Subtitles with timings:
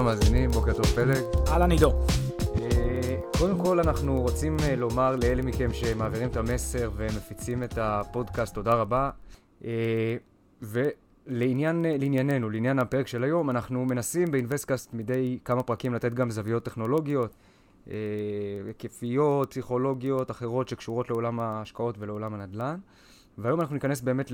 [0.00, 1.22] המאזינים, בוקר טוב פלג.
[1.48, 1.92] אהלן עידו.
[2.60, 8.54] אה, קודם כל אנחנו רוצים אה, לומר לאלה מכם שמעבירים את המסר ומפיצים את הפודקאסט,
[8.54, 9.10] תודה רבה.
[9.64, 10.16] אה,
[10.62, 17.34] ולענייננו, לעניין הפרק של היום, אנחנו מנסים באינבסטקאסט מדי כמה פרקים לתת גם זוויות טכנולוגיות,
[18.66, 22.76] היקפיות, פסיכולוגיות, אחרות שקשורות לעולם ההשקעות ולעולם הנדל"ן.
[23.38, 24.32] והיום אנחנו ניכנס באמת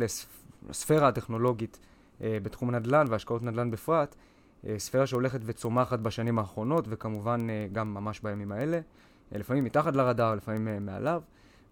[0.69, 1.79] לספירה הטכנולוגית
[2.21, 4.17] בתחום הנדל"ן והשקעות נדל"ן בפרט.
[4.67, 8.81] אה, ספירה שהולכת וצומחת בשנים האחרונות, וכמובן אה, גם ממש בימים האלה.
[9.33, 11.23] אה, לפעמים מתחת לרדאר, לפעמים מעליו.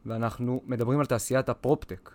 [0.06, 2.10] ואנחנו מדברים על תעשיית הפרופטק,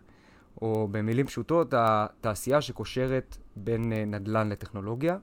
[0.61, 5.17] או במילים פשוטות, התעשייה שקושרת בין נדל"ן לטכנולוגיה.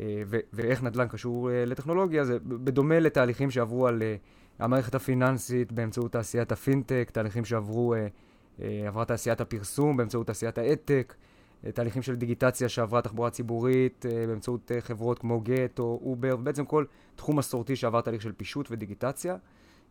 [0.00, 4.02] ו- ואיך נדל"ן קשור לטכנולוגיה, זה בדומה לתהליכים שעברו על
[4.58, 7.94] המערכת הפיננסית באמצעות תעשיית הפינטק, תהליכים שעברו,
[8.58, 11.14] עברה תעשיית הפרסום באמצעות תעשיית האדטק.
[11.72, 16.64] תהליכים של דיגיטציה שעברה תחבורה ציבורית אה, באמצעות אה, חברות כמו גט או אובר, ובעצם
[16.64, 16.84] כל
[17.16, 19.36] תחום מסורתי שעבר תהליך של פישוט ודיגיטציה.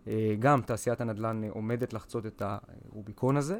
[0.07, 3.59] אה, גם תעשיית הנדל"ן עומדת לחצות את הרוביקון הזה.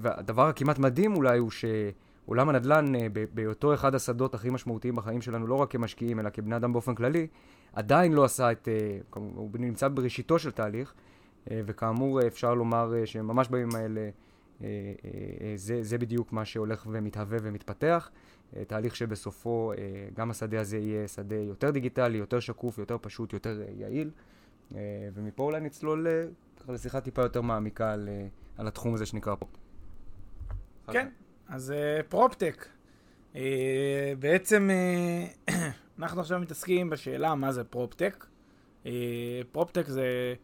[0.00, 2.92] והדבר הכמעט מדהים אולי הוא שעולם הנדל"ן,
[3.34, 7.26] בהיותו אחד השדות הכי משמעותיים בחיים שלנו, לא רק כמשקיעים, אלא כבני אדם באופן כללי,
[7.72, 8.68] עדיין לא עשה את,
[9.10, 10.94] הוא נמצא בראשיתו של תהליך,
[11.50, 14.10] וכאמור אפשר לומר שממש בימים האלה אה, אה, אה,
[15.56, 18.10] זה, זה בדיוק מה שהולך ומתהווה ומתפתח.
[18.66, 19.72] תהליך שבסופו
[20.14, 24.10] גם השדה הזה יהיה שדה יותר דיגיטלי, יותר שקוף, יותר פשוט, יותר יעיל.
[25.14, 26.06] ומפה אולי נצלול
[26.68, 28.08] לשיחה טיפה יותר מעמיקה על,
[28.58, 29.46] על התחום הזה שנקרא פה.
[30.92, 31.08] כן,
[31.48, 31.74] אז
[32.08, 32.66] פרופטק.
[34.18, 34.70] בעצם
[35.98, 38.26] אנחנו עכשיו מתעסקים בשאלה מה זה פרופטק.
[39.52, 40.34] פרופטק זה...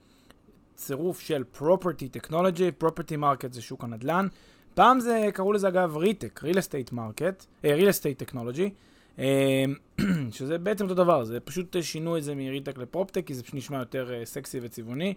[0.80, 4.26] צירוף של property technology, property market זה שוק הנדל"ן.
[4.74, 8.70] פעם זה, קראו לזה אגב ריטק, real estate market, אה, real estate technology,
[9.18, 9.64] אה,
[10.36, 13.78] שזה בעצם אותו דבר, זה פשוט שינו את זה מריטק לפרופטק, כי זה פשוט נשמע
[13.78, 15.14] יותר אה, סקסי וצבעוני,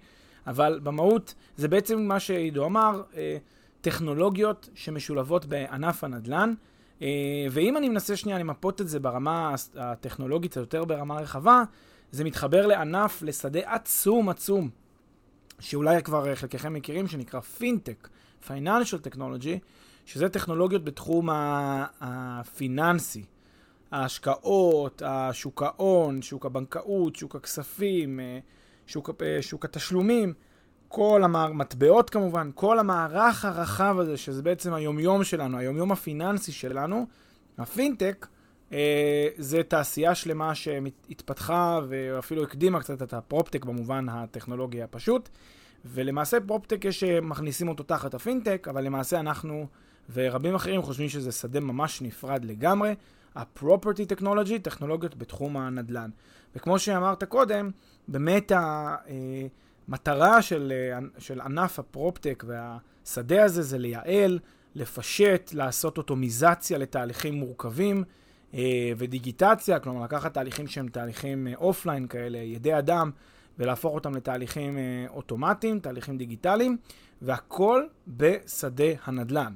[0.47, 3.01] אבל במהות זה בעצם מה שעידו אמר,
[3.81, 6.53] טכנולוגיות שמשולבות בענף הנדל"ן.
[7.51, 11.63] ואם אני מנסה שנייה למפות את זה ברמה הטכנולוגית יותר ברמה רחבה,
[12.11, 14.69] זה מתחבר לענף, לשדה עצום עצום
[15.63, 18.09] שאולי כבר אה, חלקכם מכירים, שנקרא פינטק,
[18.47, 19.59] Financial Technology,
[20.05, 21.29] שזה טכנולוגיות בתחום
[22.01, 23.23] הפיננסי,
[23.91, 28.39] ההשקעות, השוק ההון, שוק הבנקאות, שוק הכספים, אה,
[28.87, 30.33] שוק, אה, שוק התשלומים,
[30.87, 37.05] כל המטבעות כמובן, כל המערך הרחב הזה, שזה בעצם היומיום שלנו, היומיום הפיננסי שלנו,
[37.57, 38.27] הפינטק,
[39.37, 45.29] זה תעשייה שלמה שהתפתחה ואפילו הקדימה קצת את הפרופטק במובן הטכנולוגי הפשוט.
[45.85, 49.67] ולמעשה פרופטק יש שמכניסים אותו תחת הפינטק, אבל למעשה אנחנו
[50.13, 52.95] ורבים אחרים חושבים שזה שדה ממש נפרד לגמרי.
[53.35, 56.09] ה-property technology, טכנולוגיות בתחום הנדל"ן.
[56.55, 57.71] וכמו שאמרת קודם,
[58.07, 60.73] באמת המטרה של,
[61.17, 64.39] של ענף הפרופטק והשדה הזה זה לייעל,
[64.75, 68.22] לפשט, לעשות אוטומיזציה לתהליכים מורכבים אה,
[68.97, 73.11] ודיגיטציה, כלומר לקחת תהליכים שהם תהליכים offline כאלה, ידי אדם,
[73.59, 76.77] ולהפוך אותם לתהליכים אה, אוטומטיים, תהליכים דיגיטליים,
[77.21, 79.53] והכל בשדה הנדל"ן,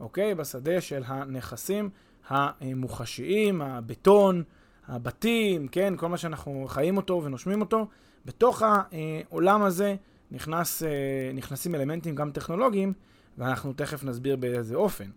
[0.00, 0.34] אוקיי?
[0.34, 1.90] בשדה של הנכסים
[2.28, 4.42] המוחשיים, הבטון,
[4.88, 5.94] הבתים, כן?
[5.96, 7.86] כל מה שאנחנו חיים אותו ונושמים אותו.
[8.24, 9.96] בתוך העולם הזה
[10.30, 10.88] נכנס, אה,
[11.34, 12.92] נכנסים אלמנטים גם טכנולוגיים,
[13.38, 15.10] ואנחנו תכף נסביר באיזה אופן.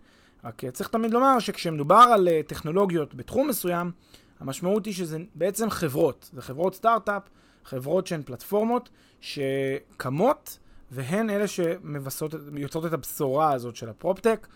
[0.46, 3.92] רק צריך תמיד לומר שכשמדובר על אה, טכנולוגיות בתחום מסוים,
[4.40, 7.24] המשמעות היא שזה בעצם חברות, זה חברות סטארט-אפ
[7.64, 8.90] חברות שהן פלטפורמות
[9.22, 10.60] שקמות,
[10.92, 14.48] והן אלה שיוצרות את הבשורה הזאת של הפרופטק.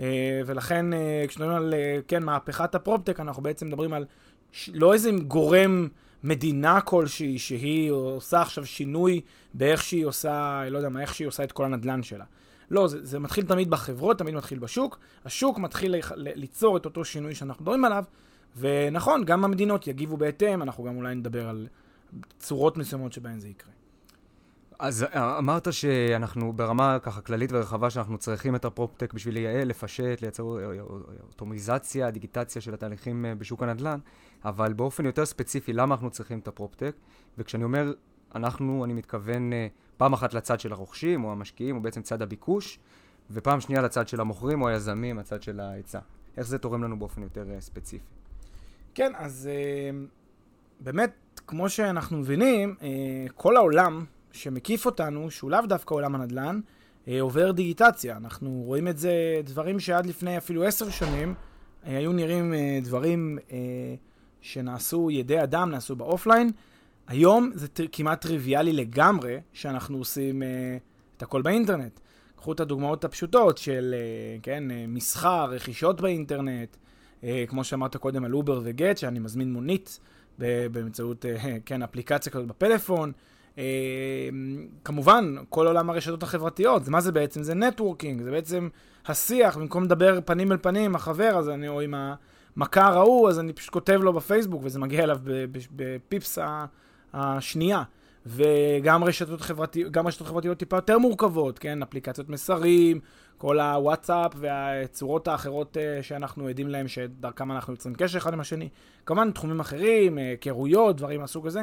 [0.00, 4.04] אה, ולכן אה, כשמדברים על, אה, כן, מהפכת הפרופטק, אנחנו בעצם מדברים על
[4.72, 5.88] לא איזה גורם
[6.22, 9.20] מדינה כלשהי שהיא עושה עכשיו שינוי
[9.54, 12.24] באיך שהיא עושה, לא יודע מה, איך שהיא עושה את כל הנדלן שלה.
[12.70, 14.98] לא, זה, זה מתחיל תמיד בחברות, תמיד מתחיל בשוק.
[15.24, 18.04] השוק מתחיל ליצור את אותו שינוי שאנחנו מדברים עליו,
[18.56, 21.66] ונכון, גם המדינות יגיבו בהתאם, אנחנו גם אולי נדבר על
[22.38, 23.72] צורות מסוימות שבהן זה יקרה.
[24.78, 30.22] אז אה, אמרת שאנחנו ברמה ככה כללית ורחבה שאנחנו צריכים את הפרופטק בשביל לייעל, לפשט,
[30.22, 30.80] לייצר אה, אה,
[31.28, 33.98] אוטומיזציה, דיגיטציה של התהליכים בשוק הנדל"ן,
[34.44, 36.94] אבל באופן יותר ספציפי, למה אנחנו צריכים את הפרופטק?
[37.38, 37.92] וכשאני אומר
[38.34, 39.50] אנחנו, אני מתכוון
[39.96, 42.78] פעם אחת לצד של הרוכשים או המשקיעים, או בעצם צד הביקוש,
[43.30, 45.98] ופעם שנייה לצד של המוכרים או היזמים, הצד של ההיצע.
[46.36, 48.04] איך זה תורם לנו באופן יותר ספציפי?
[48.94, 49.50] כן, אז
[50.80, 52.74] באמת, כמו שאנחנו מבינים,
[53.34, 56.60] כל העולם שמקיף אותנו, שהוא לאו דווקא עולם הנדל"ן,
[57.08, 58.16] אה, עובר דיגיטציה.
[58.16, 59.12] אנחנו רואים את זה,
[59.44, 61.34] דברים שעד לפני אפילו עשר שנים
[61.86, 63.56] אה, היו נראים אה, דברים אה,
[64.40, 66.50] שנעשו ידי אדם, נעשו באופליין.
[67.08, 70.76] היום זה כמעט טריוויאלי לגמרי שאנחנו עושים אה,
[71.16, 72.00] את הכל באינטרנט.
[72.36, 76.76] קחו את הדוגמאות הפשוטות של, אה, כן, אה, מסחר, רכישות באינטרנט,
[77.48, 80.00] כמו שאמרת קודם על אובר וגט, שאני מזמין מונית
[80.72, 81.24] באמצעות,
[81.66, 83.12] כן, אפליקציה כזאת בפלאפון.
[84.84, 87.42] כמובן, כל עולם הרשתות החברתיות, מה זה בעצם?
[87.42, 88.68] זה networking, זה בעצם
[89.06, 91.94] השיח, במקום לדבר פנים אל פנים עם החבר, אז אני, או עם
[92.56, 95.18] המכר ההוא, אז אני פשוט כותב לו בפייסבוק, וזה מגיע אליו
[95.76, 96.38] בפיפס
[97.14, 97.82] השנייה.
[98.26, 101.82] וגם רשתות חברתיות, גם רשתות חברתיות טיפה יותר מורכבות, כן?
[101.82, 103.00] אפליקציות מסרים,
[103.38, 108.68] כל הוואטסאפ והצורות האחרות אה, שאנחנו עדים להם, שדרכם אנחנו יוצרים קשר אחד עם השני.
[109.06, 111.62] כמובן, תחומים אחרים, אה, היכרויות, דברים מהסוג הזה.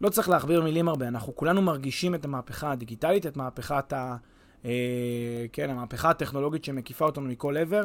[0.00, 4.16] לא צריך להכביר מילים הרבה, אנחנו כולנו מרגישים את המהפכה הדיגיטלית, את מהפכת ה...
[4.64, 4.70] אה,
[5.52, 7.82] כן, המהפכה הטכנולוגית שמקיפה אותנו מכל עבר,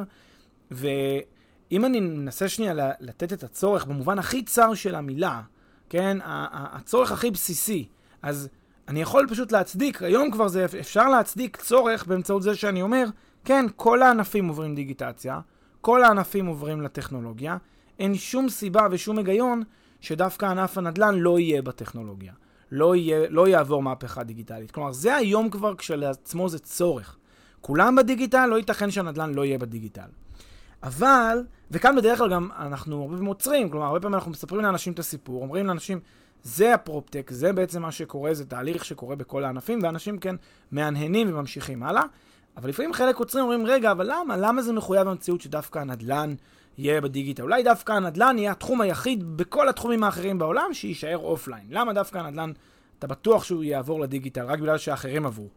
[0.72, 5.42] ואם אני מנסה שנייה לתת את הצורך במובן הכי צר של המילה,
[5.90, 7.88] כן, הצורך הכי בסיסי,
[8.22, 8.50] אז
[8.88, 13.06] אני יכול פשוט להצדיק, היום כבר זה אפשר להצדיק צורך באמצעות זה שאני אומר,
[13.46, 15.40] כן, כל הענפים עוברים דיגיטציה,
[15.82, 17.58] כל הענפים עוברים לטכנולוגיה,
[18.00, 19.64] אין שום סיבה ושום היגיון
[20.02, 22.34] שדווקא ענף הנדל"ן לא יהיה בטכנולוגיה.
[22.72, 24.72] לא, יהיה, לא יעבור מהפכה דיגיטלית.
[24.72, 27.18] כלומר, זה היום כבר כשלעצמו זה צורך.
[27.62, 30.10] כולם בדיגיטל, לא ייתכן שהנדל"ן לא יהיה בדיגיטל.
[30.88, 34.94] אבל, וכאן בדרך כלל גם אנחנו הרבה פעמים עוצרים, כלומר, הרבה פעמים אנחנו מספרים לאנשים
[34.94, 36.00] את הסיפור, אומרים לאנשים,
[36.44, 40.36] זה הפרופטק, זה בעצם מה שקורה, זה תהליך שקורה בכל הענפים, ואנשים כן
[40.72, 42.04] מהנהנים וממשיכים הלאה.
[42.58, 44.38] אבל לפעמים חלק עוצרים, אומרים, רגע, אבל למה?
[44.38, 46.36] למה זה מחויב במציאות שדווקא הנדל"ן
[46.78, 47.44] יהיה בדיגיטל.
[47.44, 51.66] אולי דווקא הנדל"ן יהיה התחום היחיד בכל התחומים האחרים בעולם שיישאר offline.
[51.70, 52.52] למה דווקא הנדל"ן,
[53.00, 55.48] אתה בטוח שהוא יעבור לדיגיטל, רק בגלל שאחרים עברו.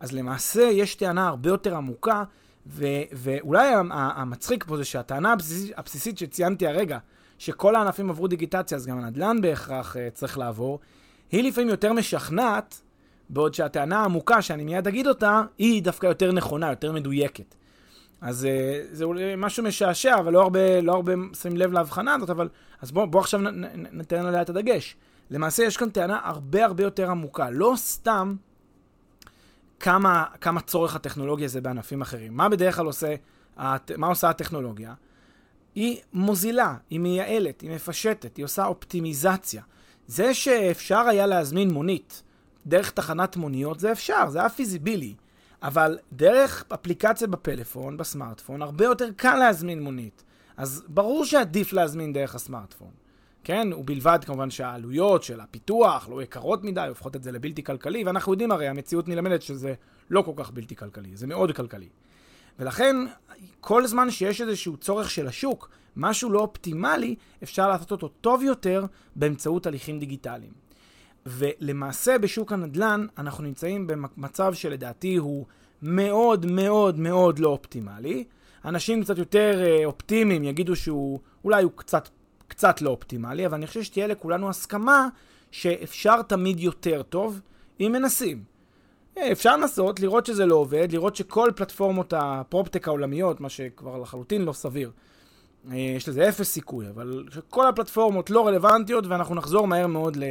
[0.00, 2.24] אז למעשה יש טענה הרבה יותר עמוקה,
[2.66, 6.98] ו- ואולי המצחיק פה זה שהטענה הבסיסית, הבסיסית שציינתי הרגע,
[7.38, 10.78] שכל הענפים עברו דיגיטציה, אז גם הנדל"ן בהכרח uh, צריך לעבור,
[11.32, 12.80] היא לפעמים יותר משכנעת,
[13.28, 17.54] בעוד שהטענה העמוקה, שאני מיד אגיד אותה, היא דווקא יותר נכונה, יותר מדויקת.
[18.20, 21.12] אז uh, זה אולי משהו משעשע, אבל לא הרבה, לא הרבה
[21.42, 22.48] שמים לב להבחנה הזאת, אבל...
[22.80, 24.96] אז בואו בוא עכשיו נ, נ, נתן עליה את הדגש.
[25.30, 27.50] למעשה יש כאן טענה הרבה הרבה יותר עמוקה.
[27.50, 28.34] לא סתם
[29.82, 32.36] כמה, כמה צורך הטכנולוגיה זה בענפים אחרים.
[32.36, 33.14] מה בדרך כלל עושה,
[33.96, 34.94] מה עושה הטכנולוגיה?
[35.74, 39.62] היא מוזילה, היא מייעלת, היא מפשטת, היא עושה אופטימיזציה.
[40.06, 42.22] זה שאפשר היה להזמין מונית
[42.66, 45.14] דרך תחנת מוניות, זה אפשר, זה היה פיזיבילי.
[45.62, 50.24] אבל דרך אפליקציה בפלאפון, בסמארטפון, הרבה יותר קל להזמין מונית.
[50.56, 52.90] אז ברור שעדיף להזמין דרך הסמארטפון.
[53.44, 58.32] כן, ובלבד כמובן שהעלויות של הפיתוח לא יקרות מדי, הופכות את זה לבלתי כלכלי, ואנחנו
[58.32, 59.74] יודעים הרי, המציאות נלמדת שזה
[60.10, 61.88] לא כל כך בלתי כלכלי, זה מאוד כלכלי.
[62.58, 62.96] ולכן,
[63.60, 68.86] כל זמן שיש איזשהו צורך של השוק, משהו לא אופטימלי, אפשר לעשות אותו טוב יותר
[69.16, 70.52] באמצעות הליכים דיגיטליים.
[71.26, 75.46] ולמעשה בשוק הנדל"ן אנחנו נמצאים במצב שלדעתי הוא
[75.82, 78.24] מאוד מאוד מאוד לא אופטימלי.
[78.64, 82.08] אנשים קצת יותר אה, אופטימיים יגידו שהוא, אולי הוא קצת,
[82.52, 85.08] קצת לא אופטימלי, אבל אני חושב שתהיה לכולנו הסכמה
[85.50, 87.40] שאפשר תמיד יותר טוב
[87.80, 88.44] אם מנסים.
[89.18, 94.42] אה, אפשר לנסות, לראות שזה לא עובד, לראות שכל פלטפורמות הפרופטק העולמיות, מה שכבר לחלוטין
[94.42, 94.90] לא סביר,
[95.70, 100.24] אה, יש לזה אפס סיכוי, אבל שכל הפלטפורמות לא רלוונטיות ואנחנו נחזור מהר מאוד ל...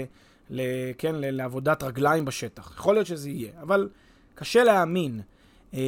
[0.50, 0.62] ל,
[0.98, 2.72] כן, לעבודת רגליים בשטח.
[2.78, 3.90] יכול להיות שזה יהיה, אבל
[4.36, 5.22] קשה להאמין.
[5.74, 5.80] אה,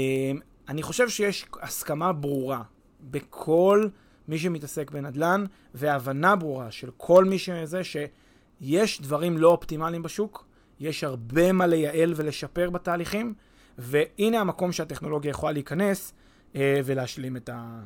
[0.69, 2.61] אני חושב שיש הסכמה ברורה
[3.01, 3.87] בכל
[4.27, 10.45] מי שמתעסק בנדל"ן, והבנה ברורה של כל מי שזה, שיש דברים לא אופטימליים בשוק,
[10.79, 13.33] יש הרבה מה לייעל ולשפר בתהליכים,
[13.77, 16.13] והנה המקום שהטכנולוגיה יכולה להיכנס
[16.55, 17.79] אה, ולהשלים את, ה,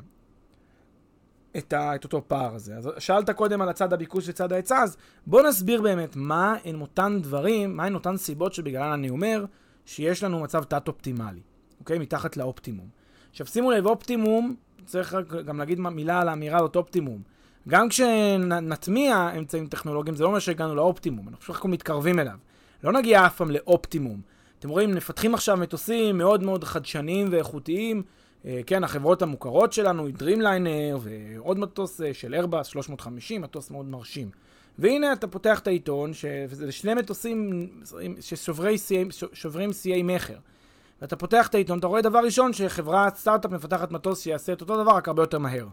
[1.56, 2.76] את, ה, את אותו פער הזה.
[2.76, 7.18] אז שאלת קודם על הצד הביקוש וצד ההיצע, אז בוא נסביר באמת מה הן אותן
[7.22, 9.44] דברים, מה הן אותן סיבות שבגללן אני אומר
[9.84, 11.40] שיש לנו מצב תת-אופטימלי,
[11.80, 11.98] אוקיי?
[11.98, 12.88] מתחת לאופטימום.
[13.30, 14.56] עכשיו שימו לב, אופטימום,
[14.88, 15.16] צריך
[15.46, 17.22] גם להגיד מילה על האמירה הזאת אופטימום.
[17.68, 22.36] גם כשנטמיע אמצעים טכנולוגיים, זה לא אומר שהגענו לאופטימום, אנחנו פשוט מתקרבים אליו.
[22.84, 24.20] לא נגיע אף פעם לאופטימום.
[24.58, 28.02] אתם רואים, מפתחים עכשיו מטוסים מאוד מאוד חדשניים ואיכותיים.
[28.44, 33.86] אה, כן, החברות המוכרות שלנו היא Dreamliner ועוד מטוס אה, של איירבאס 350, מטוס מאוד
[33.86, 34.30] מרשים.
[34.78, 37.68] והנה אתה פותח את העיתון, שזה שני מטוסים
[38.20, 40.36] ששוברים שיאי מכר.
[41.02, 44.82] ואתה פותח את העיתון, אתה רואה דבר ראשון שחברת סטארט-אפ מפתחת מטוס שיעשה את אותו
[44.82, 45.66] דבר, רק הרבה יותר מהר.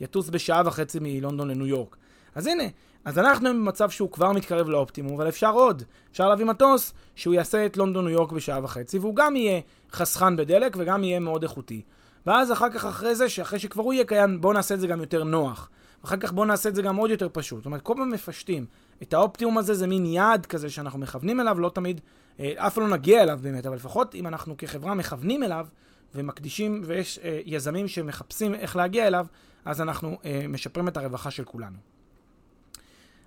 [0.00, 1.96] יטוס בשעה וחצי מלונדון לניו יורק.
[2.34, 2.64] אז הנה,
[3.04, 5.82] אז אנחנו במצב שהוא כבר מתקרב לאופטימום, אבל אפשר עוד.
[6.12, 9.60] אפשר להביא מטוס שהוא יעשה את לונדון ניו יורק בשעה וחצי, והוא גם יהיה
[9.92, 11.82] חסכן בדלק וגם יהיה מאוד איכותי.
[12.26, 15.00] ואז אחר כך אחרי זה, שאחרי שכבר הוא יהיה קיים, בואו נעשה את זה גם
[15.00, 15.70] יותר נוח.
[16.04, 17.58] אחר כך בואו נעשה את זה גם עוד יותר פשוט.
[17.58, 18.66] זאת אומרת, כל פעם מפשטים.
[19.02, 22.00] את האופטימום הזה זה מין יעד כזה שאנחנו מכוונים אליו, לא תמיד,
[22.40, 25.66] אף פעם לא נגיע אליו באמת, אבל לפחות אם אנחנו כחברה מכוונים אליו,
[26.14, 29.26] ומקדישים, ויש אה, יזמים שמחפשים איך להגיע אליו,
[29.64, 31.76] אז אנחנו אה, משפרים את הרווחה של כולנו.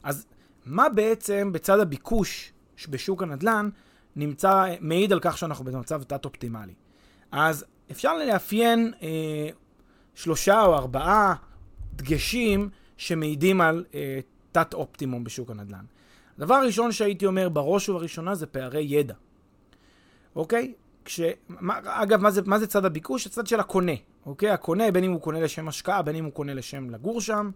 [0.04, 0.26] אז
[0.66, 2.54] מה בעצם בצד הביקוש
[2.90, 3.70] בשוק הנדל"ן
[4.16, 6.74] נמצא, מעיד על כך שאנחנו במצב תת-אופטימלי?
[7.32, 9.50] אז אפשר לאפיין אה,
[10.16, 11.36] שלושה או ארבעה
[11.94, 14.20] דגשים שמעידים על אה,
[14.52, 15.86] תת-אופטימום בשוק הנדל"ן.
[16.38, 19.14] הדבר הראשון שהייתי אומר בראש ובראשונה זה פערי ידע.
[20.36, 20.74] אוקיי?
[21.06, 21.22] כש...
[21.50, 23.28] מה, אגב, מה זה, מה זה צד הביקוש?
[23.28, 23.92] הצד של הקונה.
[24.26, 24.50] אוקיי?
[24.50, 27.52] הקונה, בין אם הוא קונה לשם השקעה, בין אם הוא קונה לשם לגור שם,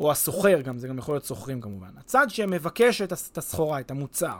[0.00, 1.90] או הסוחר גם, זה גם יכול להיות סוחרים כמובן.
[1.98, 4.38] הצד שמבקש את הסחורה, את המוצר.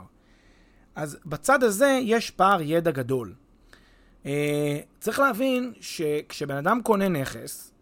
[0.95, 3.33] אז בצד הזה יש פער ידע גדול.
[4.25, 7.72] אה, צריך להבין שכשבן אדם קונה נכס,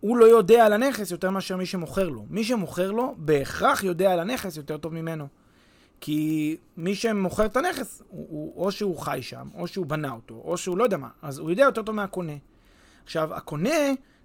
[0.00, 2.24] הוא לא יודע על הנכס יותר מאשר מי שמוכר לו.
[2.30, 5.28] מי שמוכר לו בהכרח יודע על הנכס יותר טוב ממנו.
[6.00, 10.42] כי מי שמוכר את הנכס, הוא, הוא, או שהוא חי שם, או שהוא בנה אותו,
[10.44, 12.32] או שהוא לא יודע מה, אז הוא יודע יותר טוב מהקונה.
[13.04, 13.70] עכשיו, הקונה,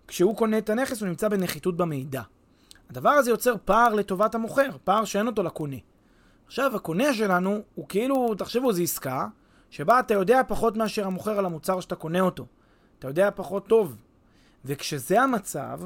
[0.07, 2.21] כשהוא קונה את הנכס, הוא נמצא בנחיתות במידע.
[2.89, 5.75] הדבר הזה יוצר פער לטובת המוכר, פער שאין אותו לקונה.
[6.45, 9.27] עכשיו, הקונה שלנו, הוא כאילו, תחשבו, זו עסקה,
[9.69, 12.45] שבה אתה יודע פחות מאשר המוכר על המוצר שאתה קונה אותו.
[12.99, 13.95] אתה יודע פחות טוב.
[14.65, 15.79] וכשזה המצב,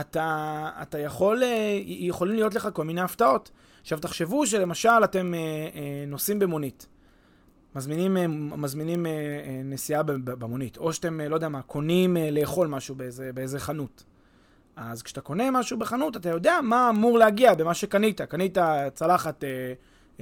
[0.00, 3.50] אתה, אתה יכול, אה, יכולים להיות לך כל מיני הפתעות.
[3.80, 6.86] עכשיו תחשבו שלמשל אתם אה, אה, נוסעים במונית.
[7.74, 8.16] מזמינים,
[8.56, 9.06] מזמינים
[9.64, 14.04] נסיעה במונית, או שאתם, לא יודע מה, קונים לאכול משהו באיזה, באיזה חנות.
[14.76, 18.20] אז כשאתה קונה משהו בחנות, אתה יודע מה אמור להגיע במה שקנית.
[18.20, 18.58] קנית
[18.94, 19.44] צלחת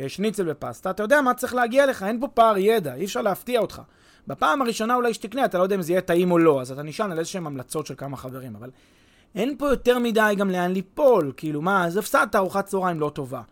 [0.08, 3.60] שניצל ופסטה, אתה יודע מה צריך להגיע לך, אין פה פער ידע, אי אפשר להפתיע
[3.60, 3.82] אותך.
[4.26, 6.82] בפעם הראשונה אולי שתקנה, אתה לא יודע אם זה יהיה טעים או לא, אז אתה
[6.82, 8.70] נשען על איזשהם המלצות של כמה חברים, אבל
[9.34, 13.42] אין פה יותר מדי גם לאן ליפול, כאילו מה, אז הפסדת ארוחת צהריים לא טובה.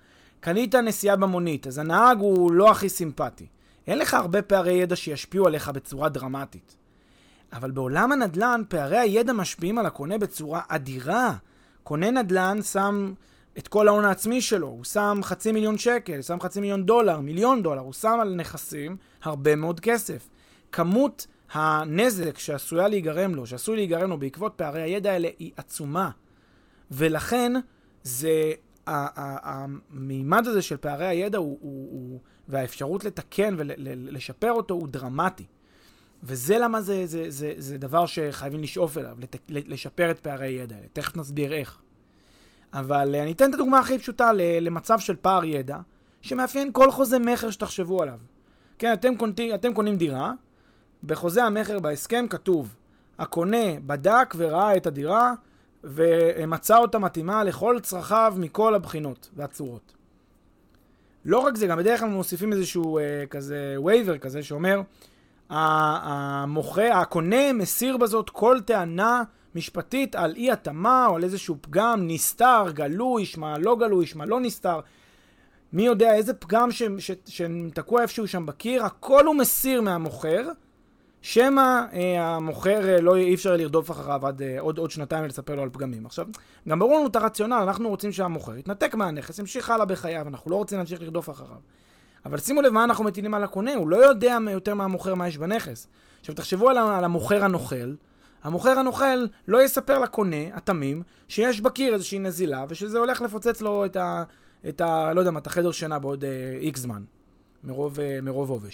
[0.40, 3.46] קנית נסיעה במונית, אז הנהג הוא לא הכי סימפטי.
[3.86, 6.76] אין לך הרבה פערי ידע שישפיעו עליך בצורה דרמטית.
[7.52, 11.34] אבל בעולם הנדל"ן, פערי הידע משפיעים על הקונה בצורה אדירה.
[11.82, 13.12] קונה נדל"ן שם
[13.58, 17.62] את כל ההון העצמי שלו, הוא שם חצי מיליון שקל, שם חצי מיליון דולר, מיליון
[17.62, 20.28] דולר, הוא שם על נכסים הרבה מאוד כסף.
[20.76, 26.10] כמות הנזק שעשויה להיגרם לו, שעשוי להיגרם לו בעקבות פערי הידע האלה, היא עצומה.
[26.90, 27.52] ולכן,
[28.02, 28.52] זה,
[28.86, 35.44] המימד הזה של פערי הידע הוא, הוא, הוא, והאפשרות לתקן ולשפר אותו הוא דרמטי.
[36.22, 40.76] וזה למה זה, זה, זה, זה דבר שחייבים לשאוף אליו, לת, לשפר את פערי הידע
[40.76, 40.86] האלה.
[40.92, 41.78] תכף נסביר איך.
[42.72, 45.78] אבל אני אתן את הדוגמה הכי פשוטה למצב של פער ידע,
[46.22, 48.18] שמאפיין כל חוזה מכר שתחשבו עליו.
[48.78, 50.32] כן, אתם, קונתי, אתם קונים דירה,
[51.06, 52.74] בחוזה המכר בהסכם כתוב,
[53.18, 55.32] הקונה בדק וראה את הדירה
[55.84, 59.92] ומצא אותה מתאימה לכל צרכיו מכל הבחינות והצורות.
[61.24, 64.80] לא רק זה, גם בדרך כלל מוסיפים איזשהו אה, כזה וייבר כזה שאומר,
[65.50, 69.22] המוכר, הקונה מסיר בזאת כל טענה
[69.54, 74.40] משפטית על אי התאמה או על איזשהו פגם נסתר, גלוי, שמה לא גלוי, שמה לא
[74.40, 74.80] נסתר.
[75.72, 76.68] מי יודע איזה פגם
[77.26, 80.48] שתקוע איפשהו שם בקיר, הכל הוא מסיר מהמוכר,
[81.28, 85.54] שמא אה, המוכר, אה, לא, אי אפשר לרדוף אחריו עד אה, עוד, עוד שנתיים ולספר
[85.54, 86.06] לו על פגמים.
[86.06, 86.26] עכשיו,
[86.68, 90.56] גם ברור לנו את הרציונל, אנחנו רוצים שהמוכר יתנתק מהנכס, ימשיך הלאה בחייו, אנחנו לא
[90.56, 91.56] רוצים להמשיך לרדוף אחריו.
[92.26, 95.38] אבל שימו לב מה אנחנו מטילים על הקונה, הוא לא יודע יותר מהמוכר מה יש
[95.38, 95.88] בנכס.
[96.20, 97.94] עכשיו תחשבו על, על המוכר הנוכל,
[98.42, 103.96] המוכר הנוכל לא יספר לקונה, התמים, שיש בקיר איזושהי נזילה, ושזה הולך לפוצץ לו את
[103.96, 104.22] ה...
[104.68, 105.12] את ה...
[105.14, 106.24] לא יודע מה, את החדר שינה בעוד
[106.60, 107.02] איקס uh, זמן,
[107.64, 108.66] מרוב, uh, מרוב.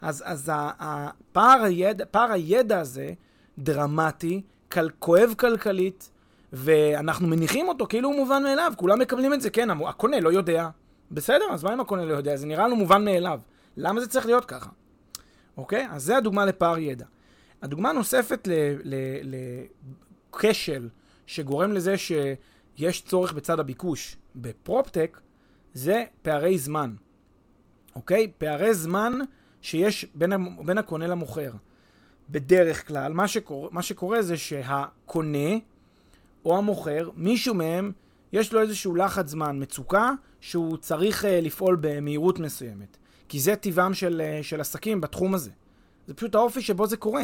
[0.00, 3.12] אז, אז הפער הידע, פער הידע הזה
[3.58, 6.10] דרמטי, כל, כואב כלכלית,
[6.52, 10.68] ואנחנו מניחים אותו כאילו הוא מובן מאליו, כולם מקבלים את זה, כן, הקונה לא יודע.
[11.10, 12.36] בסדר, אז מה אם הקונה לא יודע?
[12.36, 13.40] זה נראה לנו מובן מאליו.
[13.76, 14.70] למה זה צריך להיות ככה?
[15.56, 15.88] אוקיי?
[15.90, 17.04] אז זה הדוגמה לפער ידע.
[17.62, 18.48] הדוגמה הנוספת
[20.32, 20.88] לכשל
[21.26, 22.12] שגורם לזה ש...
[22.78, 24.16] יש צורך בצד הביקוש.
[24.36, 25.20] בפרופטק
[25.74, 26.94] זה פערי זמן,
[27.94, 28.32] אוקיי?
[28.38, 29.18] פערי זמן
[29.66, 30.32] שיש בין,
[30.64, 31.52] בין הקונה למוכר.
[32.30, 35.48] בדרך כלל, מה שקורה, מה שקורה זה שהקונה
[36.44, 37.92] או המוכר, מישהו מהם,
[38.32, 42.96] יש לו איזשהו לחץ זמן, מצוקה, שהוא צריך uh, לפעול במהירות מסוימת.
[43.28, 45.50] כי זה טבעם של, uh, של עסקים בתחום הזה.
[46.06, 47.22] זה פשוט האופי שבו זה קורה.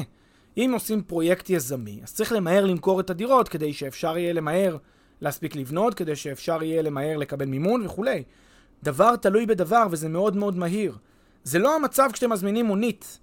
[0.57, 4.77] אם עושים פרויקט יזמי, אז צריך למהר למכור את הדירות כדי שאפשר יהיה למהר
[5.21, 8.23] להספיק לבנות, כדי שאפשר יהיה למהר לקבל מימון וכולי.
[8.83, 10.99] דבר תלוי בדבר וזה מאוד מאוד מהיר.
[11.45, 13.19] זה לא המצב כשאתם מזמינים מונית,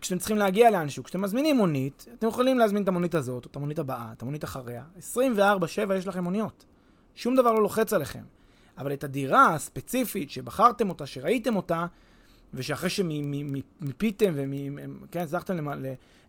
[0.00, 1.04] כשאתם צריכים להגיע לאנשהו.
[1.04, 4.44] כשאתם מזמינים מונית, אתם יכולים להזמין את המונית הזאת, או את המונית הבאה, את המונית
[4.44, 4.84] אחריה.
[5.38, 6.64] 24-7 יש לכם מוניות.
[7.14, 8.22] שום דבר לא לוחץ עליכם.
[8.78, 11.86] אבל את הדירה הספציפית שבחרתם אותה, שראיתם אותה,
[12.54, 15.68] ושאחרי שמיפיתם וכן, הצלחתם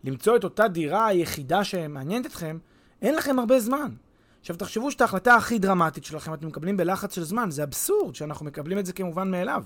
[0.04, 2.58] למצוא את אותה דירה היחידה שמעניינת אתכם,
[3.02, 3.92] אין לכם הרבה זמן.
[4.40, 8.46] עכשיו תחשבו שאת ההחלטה הכי דרמטית שלכם אתם מקבלים בלחץ של זמן, זה אבסורד שאנחנו
[8.46, 9.64] מקבלים את זה כמובן מאליו.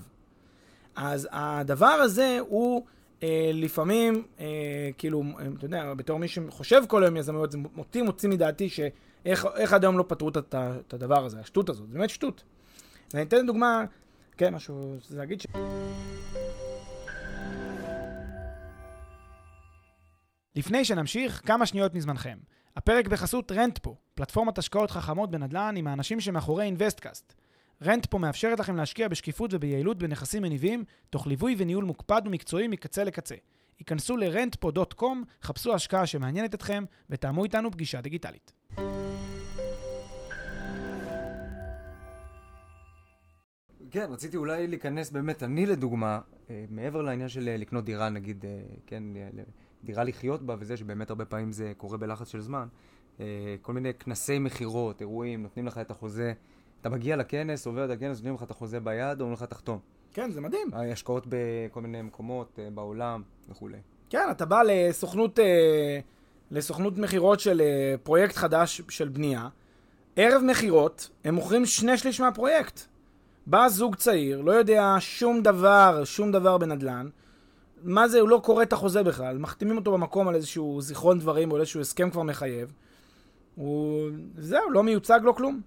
[0.96, 2.86] אז הדבר הזה הוא
[3.22, 8.02] אה, לפעמים, אה, כאילו, אה, אתה יודע, בתור מי שחושב כל היום יזמויות, זה אותי
[8.02, 12.10] מוציא מדעתי שאיך עד היום לא פתרו את, את הדבר הזה, השטות הזאת, זה באמת
[12.10, 12.44] שטות.
[13.14, 13.84] ואני אתן דוגמה,
[14.36, 15.46] כן, משהו, זה להגיד ש...
[20.56, 22.38] לפני שנמשיך, כמה שניות מזמנכם.
[22.76, 27.34] הפרק בחסות Rentpo, פלטפורמת השקעות חכמות בנדל"ן עם האנשים שמאחורי InvestCast.
[27.84, 33.34] Rentpo מאפשרת לכם להשקיע בשקיפות וביעילות בנכסים מניבים, תוך ליווי וניהול מוקפד ומקצועי מקצה לקצה.
[33.78, 35.04] היכנסו ל-rentpo.com,
[35.42, 38.52] חפשו השקעה שמעניינת אתכם, ותאמו איתנו פגישה דיגיטלית.
[43.90, 46.20] כן, רציתי אולי להיכנס באמת, אני לדוגמה,
[46.50, 49.02] אה, מעבר לעניין של אה, לקנות דירה, נגיד, אה, כן,
[49.84, 52.68] דירה לחיות בה וזה, שבאמת הרבה פעמים זה קורה בלחץ של זמן,
[53.62, 56.32] כל מיני כנסי מכירות, אירועים, נותנים לך את החוזה,
[56.82, 59.78] אתה מגיע לכנס, עובר את הכנס, נותנים לך את החוזה ביד, אומרים לך תחתום.
[60.12, 60.68] כן, זה מדהים.
[60.72, 63.78] השקעות בכל מיני מקומות בעולם וכולי.
[64.10, 65.38] כן, אתה בא לסוכנות,
[66.50, 67.62] לסוכנות מכירות של
[68.02, 69.48] פרויקט חדש של בנייה,
[70.16, 72.80] ערב מכירות, הם מוכרים שני שליש מהפרויקט.
[73.46, 77.08] בא זוג צעיר, לא יודע שום דבר, שום דבר בנדל"ן.
[77.82, 79.38] מה זה, הוא לא קורא את החוזה בכלל.
[79.38, 82.72] מחתימים אותו במקום על איזשהו זיכרון דברים או איזשהו הסכם כבר מחייב.
[83.54, 84.10] הוא...
[84.38, 85.60] זהו, לא מיוצג, לא כלום.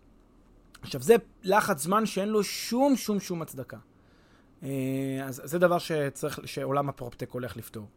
[0.81, 3.77] עכשיו, זה לחץ זמן שאין לו שום שום שום הצדקה.
[4.63, 4.69] אה,
[5.25, 7.88] אז זה דבר שצריך, שעולם הפרופטק הולך לפתור.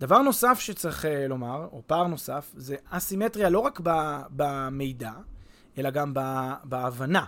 [0.00, 3.80] דבר נוסף שצריך אה, לומר, או פער נוסף, זה אסימטריה לא רק
[4.30, 5.12] במידע,
[5.78, 6.12] אלא גם
[6.64, 7.24] בהבנה.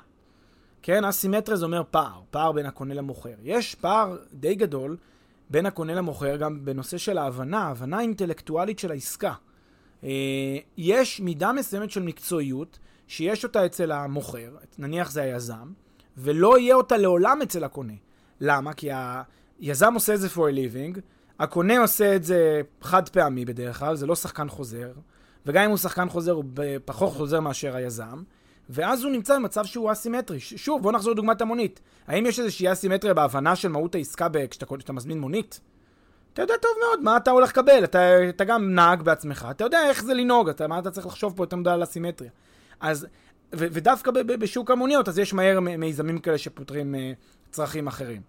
[0.82, 3.34] כן, אסימטריה זה אומר פער, פער בין הקונה למוכר.
[3.42, 4.96] יש פער די גדול
[5.50, 9.32] בין הקונה למוכר גם בנושא של ההבנה, ההבנה האינטלקטואלית של העסקה.
[10.04, 10.08] אה,
[10.76, 15.72] יש מידה מסוימת של מקצועיות שיש אותה אצל המוכר, נניח זה היזם,
[16.16, 17.92] ולא יהיה אותה לעולם אצל הקונה.
[18.40, 18.72] למה?
[18.72, 18.90] כי
[19.60, 21.00] היזם עושה את זה for a living,
[21.38, 24.92] הקונה עושה את זה חד פעמי בדרך כלל, זה לא שחקן חוזר,
[25.46, 26.44] וגם אם הוא שחקן חוזר הוא
[26.84, 28.22] פחות חוזר מאשר היזם.
[28.70, 30.40] ואז הוא נמצא במצב שהוא אסימטרי.
[30.40, 31.80] שוב, בוא נחזור לדוגמת המונית.
[32.06, 35.60] האם יש איזושהי אסימטריה בהבנה של מהות העסקה כשאתה מזמין מונית?
[36.32, 39.88] אתה יודע טוב מאוד מה אתה הולך לקבל, אתה, אתה גם נהג בעצמך, אתה יודע
[39.88, 42.30] איך זה לנהוג, אתה, מה אתה צריך לחשוב פה יותר מדי על אסימטריה.
[42.80, 43.06] אז,
[43.54, 46.98] ו, ודווקא ב, ב, בשוק המוניות, אז יש מהר מיזמים כאלה שפותרים uh,
[47.50, 48.22] צרכים אחרים.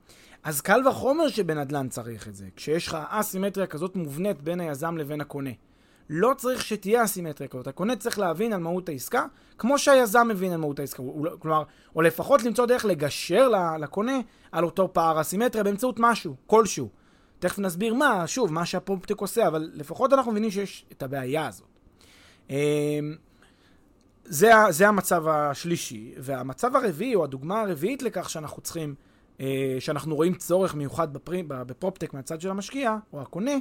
[0.43, 5.21] אז קל וחומר שבנדל"ן צריך את זה, כשיש לך אסימטריה כזאת מובנית בין היזם לבין
[5.21, 5.49] הקונה.
[6.09, 7.67] לא צריך שתהיה אסימטריה כזאת.
[7.67, 9.25] הקונה צריך להבין על מהות העסקה,
[9.57, 11.03] כמו שהיזם מבין על מהות העסקה.
[11.23, 11.63] לא- כלומר,
[11.95, 14.19] או לפחות למצוא דרך לגשר לקונה
[14.51, 16.89] על אותו פער אסימטריה באמצעות משהו, כלשהו.
[17.39, 21.67] תכף נסביר מה, שוב, מה שהפופטק עושה, אבל לפחות אנחנו מבינים שיש את הבעיה הזאת.
[24.29, 28.95] זה, זה המצב השלישי, והמצב הרביעי, או הדוגמה הרביעית לכך שאנחנו צריכים,
[29.39, 31.07] אה, שאנחנו רואים צורך מיוחד
[31.47, 33.51] בפופטק מהצד של המשקיע, או הקונה,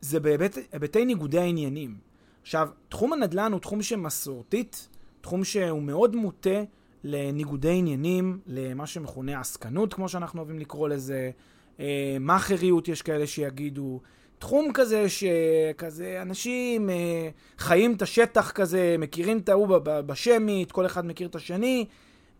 [0.00, 1.96] זה בהיבטי ניגודי העניינים.
[2.42, 4.88] עכשיו, תחום הנדל"ן הוא תחום שמסורתית,
[5.20, 6.62] תחום שהוא מאוד מוטה
[7.04, 11.30] לניגודי עניינים, למה שמכונה עסקנות, כמו שאנחנו אוהבים לקרוא לזה,
[11.80, 14.00] אה, מאכריות יש כאלה שיגידו,
[14.44, 17.28] תחום כזה שכזה אנשים אה,
[17.58, 21.86] חיים את השטח כזה, מכירים את ההוא בשמית, כל אחד מכיר את השני.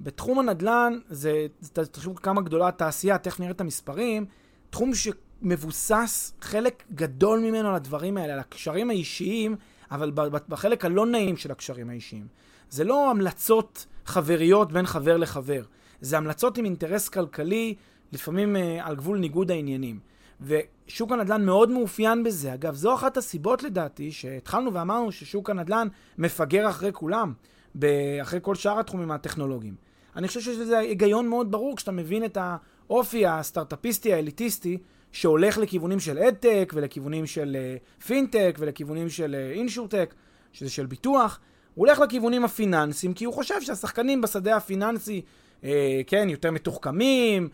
[0.01, 4.27] בתחום הנדל"ן, זה, תחשבו כמה גדולה התעשייה, תכף נראה את המספרים,
[4.71, 5.09] תחום ש...
[5.43, 9.57] מבוסס חלק גדול ממנו על הדברים האלה, על הקשרים האישיים,
[9.91, 10.11] אבל
[10.49, 12.27] בחלק הלא נעים של הקשרים האישיים.
[12.71, 15.63] זה לא המלצות חבריות בין חבר לחבר,
[16.01, 17.75] זה המלצות עם אינטרס כלכלי,
[18.13, 20.14] לפעמים אה, על גבול ניגוד העניינים.
[20.41, 22.55] ושוק הנדל"ן מאוד מאופיין בזה.
[22.55, 27.33] אגב, זו אחת הסיבות לדעתי שהתחלנו ואמרנו ששוק הנדל"ן מפגר אחרי כולם.
[28.23, 29.75] אחרי כל שאר התחומים הטכנולוגיים.
[30.17, 34.79] אני חושב שיש לזה היגיון מאוד ברור כשאתה מבין את האופי הסטארט-אפיסטי, האליטיסטי,
[35.13, 37.57] שהולך לכיוונים של אדטק ולכיוונים של
[38.07, 40.15] פינטק ולכיוונים של אינשורטק,
[40.53, 41.41] שזה של ביטוח.
[41.75, 45.23] הוא הולך לכיוונים הפיננסיים, כי הוא חושב שהשחקנים בשדה הפיננסי,
[45.65, 47.49] אה, כן, יותר מתוחכמים, אה,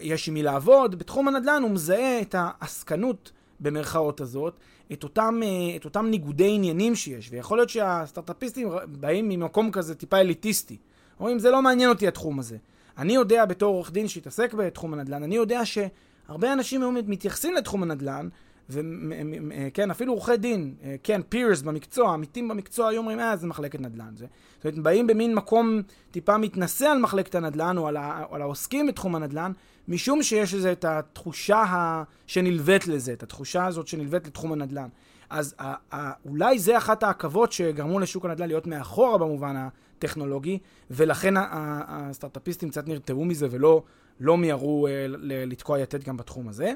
[0.00, 0.98] יש עם מי לעבוד.
[0.98, 4.54] בתחום הנדל"ן הוא מזהה את העסקנות, במרכאות הזאת,
[4.92, 7.28] את אותם, אה, את אותם ניגודי עניינים שיש.
[7.32, 10.76] ויכול להיות שהסטארט-אפיסטים באים ממקום כזה טיפה אליטיסטי.
[11.20, 12.56] אומרים, זה לא מעניין אותי התחום הזה.
[12.98, 17.82] אני יודע בתור עורך דין שהתעסק בתחום הנדל"ן, אני יודע שהרבה אנשים היום מתייחסים לתחום
[17.82, 18.28] הנדל"ן
[18.70, 23.80] וכן, אפילו עורכי דין, אה, כן, פירס במקצוע, עמיתים במקצוע, היו אומרים, אה, זה מחלקת
[23.80, 24.16] נדל"ן.
[24.16, 24.26] זה.
[24.56, 28.42] זאת אומרת, באים במין מקום טיפה מתנשא על מחלקת הנדל"ן, או על, ה, או על
[28.42, 29.52] העוסקים בתחום הנדל"ן,
[29.88, 32.02] משום שיש לזה את התחושה ה...
[32.26, 34.88] שנלווית לזה, את התחושה הזאת שנלווית לתחום הנדל"ן.
[35.30, 40.58] אז ה, ה, אולי זה אחת העכבות שגרמו לשוק הנדל"ן להיות מאחורה במובן הטכנולוגי,
[40.90, 43.82] ולכן הסטארט-אפיסטים קצת נרתעו מזה ולא
[44.20, 45.06] לא מיהרו אה,
[45.46, 46.72] לתקוע יתד גם בתחום הזה.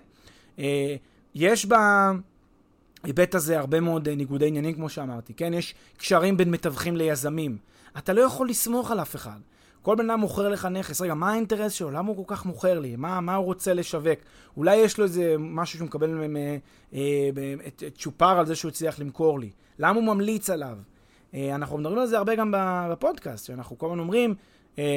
[0.59, 0.97] אה,
[1.35, 1.67] יש
[3.05, 5.55] בהיבט הזה הרבה מאוד אה, ניגודי עניינים, כמו שאמרתי, כן?
[5.55, 7.59] יש קשרים בין מתווכים ליזמים.
[7.99, 9.39] אתה לא יכול לסמוך על אף אחד.
[9.83, 11.91] כל בן אדם מוכר לך נכס, רגע, מה האינטרס שלו?
[11.91, 12.97] למה הוא כל כך מוכר לי?
[12.97, 14.19] מה, מה הוא רוצה לשווק?
[14.57, 16.59] אולי יש לו איזה משהו שהוא מקבל מהם אה,
[16.95, 19.51] אה, צ'ופר על זה שהוא הצליח למכור לי.
[19.79, 20.79] למה הוא ממליץ עליו?
[21.35, 22.55] אנחנו מדברים על זה הרבה גם
[22.91, 24.35] בפודקאסט, שאנחנו כל הזמן אומרים,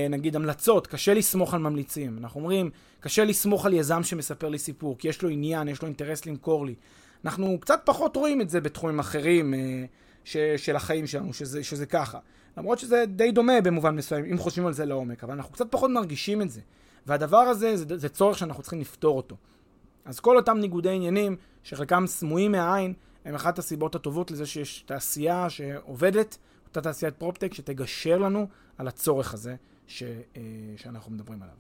[0.10, 2.18] נגיד המלצות, קשה לסמוך על ממליצים.
[2.18, 5.88] אנחנו אומרים, קשה לסמוך על יזם שמספר לי סיפור, כי יש לו עניין, יש לו
[5.88, 6.76] אינטרס למכור לי.
[7.26, 9.86] אנחנו קצת פחות רואים את זה בתחומים אחרים אה,
[10.24, 12.20] ש, של החיים שלנו, שזה, שזה ככה.
[12.58, 15.92] למרות שזה די דומה במובן מסוים, אם חושבים על זה לעומק, אבל אנחנו קצת פחות
[15.92, 16.62] מרגישים את זה.
[17.08, 19.36] והדבר הזה, זה, זה צורך שאנחנו צריכים לפתור אותו.
[20.06, 22.94] אז כל אותם ניגודי עניינים, שחלקם סמויים מהעין,
[23.26, 26.38] הם אחת הסיבות הטובות לזה שיש תעשייה שעובדת,
[26.78, 29.56] אותה תעשיית פרופטק, שתגשר לנו על הצורך הזה
[29.88, 30.42] ש, אה,
[30.78, 31.56] שאנחנו מדברים עליו.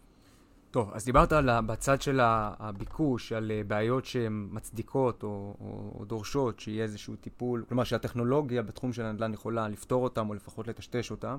[0.72, 6.06] טוב, אז דיברת על, בצד של הביקוש, על אה, בעיות שהן מצדיקות או, או, או
[6.06, 11.12] דורשות שיהיה איזשהו טיפול, כלומר שהטכנולוגיה בתחום של הנדל"ן יכולה לפתור אותם או לפחות לטשטש
[11.12, 11.38] אותם.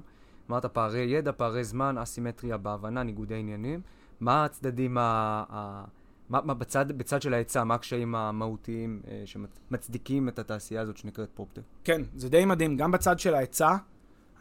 [0.51, 3.81] אמרת פערי ידע, פערי זמן, אסימטריה בהבנה, ניגודי עניינים.
[4.21, 5.03] מה הצדדים ה...
[5.51, 5.85] ה
[6.29, 11.29] מה, מה בצד, בצד של ההיצע, מה הקשיים המהותיים אה, שמצדיקים את התעשייה הזאת שנקראת
[11.35, 11.63] פרופטר?
[11.85, 12.77] כן, זה די מדהים.
[12.77, 13.77] גם בצד של ההיצע,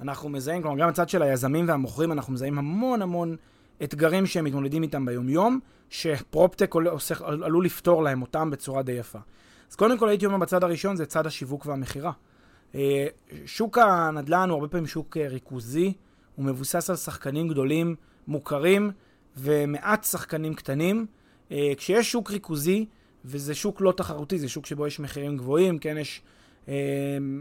[0.01, 3.35] אנחנו מזהים, כלומר, גם בצד של היזמים והמוכרים, אנחנו מזהים המון המון
[3.83, 6.75] אתגרים שהם מתמודדים איתם ביום-יום, שפרופטק
[7.21, 9.19] עלול לפתור להם אותם בצורה די יפה.
[9.71, 12.11] אז קודם כל הייתי אומר בצד הראשון זה צד השיווק והמכירה.
[12.75, 13.07] אה,
[13.45, 15.93] שוק הנדל"ן הוא הרבה פעמים שוק אה, ריכוזי,
[16.35, 17.95] הוא מבוסס על שחקנים גדולים,
[18.27, 18.91] מוכרים,
[19.37, 21.05] ומעט שחקנים קטנים.
[21.51, 22.85] אה, כשיש שוק ריכוזי,
[23.25, 26.21] וזה שוק לא תחרותי, זה שוק שבו יש מחירים גבוהים, כן, יש
[26.67, 26.73] אה,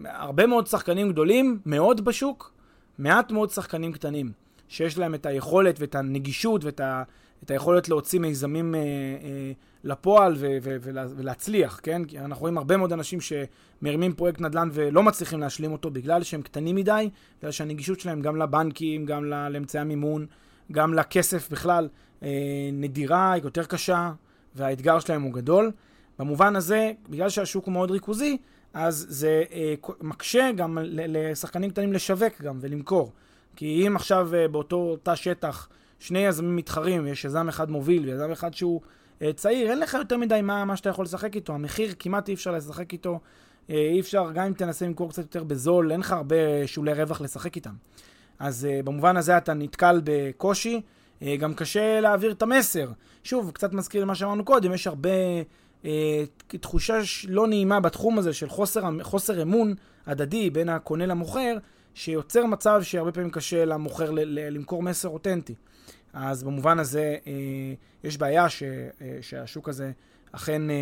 [0.04, 2.52] הרבה מאוד שחקנים גדולים, מאוד בשוק,
[2.98, 4.32] מעט מאוד שחקנים קטנים,
[4.68, 7.02] שיש להם את היכולת ואת הנגישות ואת ה,
[7.44, 9.52] את היכולת להוציא מיזמים אה, אה,
[9.84, 12.04] לפועל ו, ו, ולה, ולהצליח, כן?
[12.04, 16.42] כי אנחנו רואים הרבה מאוד אנשים שמרימים פרויקט נדל"ן ולא מצליחים להשלים אותו בגלל שהם
[16.42, 20.26] קטנים מדי, בגלל שהנגישות שלהם גם לבנקים, גם לאמצעי המימון,
[20.72, 21.88] גם לכסף בכלל,
[22.22, 22.28] אה,
[22.72, 24.12] נדירה, היא יותר קשה,
[24.54, 25.72] והאתגר שלהם הוא גדול.
[26.18, 28.36] במובן הזה, בגלל שהשוק הוא מאוד ריכוזי,
[28.74, 33.12] אז זה אה, מקשה גם לשחקנים קטנים לשווק גם ולמכור.
[33.56, 38.30] כי אם עכשיו אה, באותו תא שטח שני יזמים מתחרים, ויש יזם אחד מוביל ויזם
[38.30, 38.80] אחד שהוא
[39.22, 41.52] אה, צעיר, אין לך יותר מדי מה, מה שאתה יכול לשחק איתו.
[41.52, 43.20] המחיר כמעט אי אפשר לשחק איתו.
[43.70, 47.20] אה, אי אפשר, גם אם תנסה למכור קצת יותר בזול, אין לך הרבה שולי רווח
[47.20, 47.74] לשחק איתם.
[48.38, 50.80] אז אה, במובן הזה אתה נתקל בקושי.
[51.22, 52.90] אה, גם קשה להעביר את המסר.
[53.24, 55.10] שוב, קצת מזכיר למה שאמרנו קודם, יש הרבה
[55.84, 59.74] אה, תחושה לא נעימה בתחום הזה של חוסר, חוסר אמון
[60.06, 61.56] הדדי בין הקונה למוכר,
[61.94, 65.54] שיוצר מצב שהרבה פעמים קשה למוכר ל- ל- למכור מסר אותנטי.
[66.12, 67.32] אז במובן הזה אה,
[68.04, 69.92] יש בעיה ש, אה, שהשוק הזה
[70.32, 70.76] אכן אה,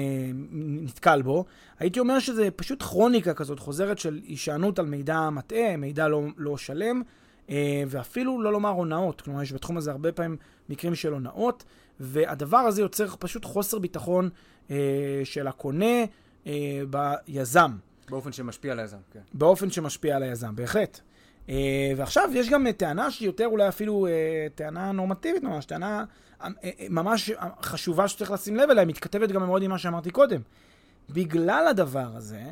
[0.53, 1.45] נתקל בו.
[1.79, 6.57] הייתי אומר שזה פשוט כרוניקה כזאת חוזרת של הישענות על מידע מטעה, מידע לא, לא
[6.57, 7.03] שלם.
[7.51, 9.21] אה, ואפילו לא לומר הונאות.
[9.21, 10.37] כלומר, יש בתחום הזה הרבה פעמים
[10.69, 11.65] מקרים של הונאות,
[12.01, 14.29] והדבר הזה יוצר פשוט חוסר ביטחון
[14.71, 14.77] אה,
[15.25, 16.05] של הקונה
[16.47, 17.71] אה, ביזם.
[18.11, 19.21] באופן שמשפיע על היזם, כן.
[19.35, 21.01] באופן שמשפיע על היזם, בהחלט.
[21.97, 24.07] ועכשיו יש גם טענה שהיא יותר אולי אפילו
[24.55, 26.05] טענה נורמטיבית ממש, טענה
[26.91, 27.31] ממש
[27.63, 30.41] חשובה שצריך לשים לב אליה, מתכתבת גם מאוד עם מה שאמרתי קודם.
[31.11, 32.43] בגלל הדבר הזה,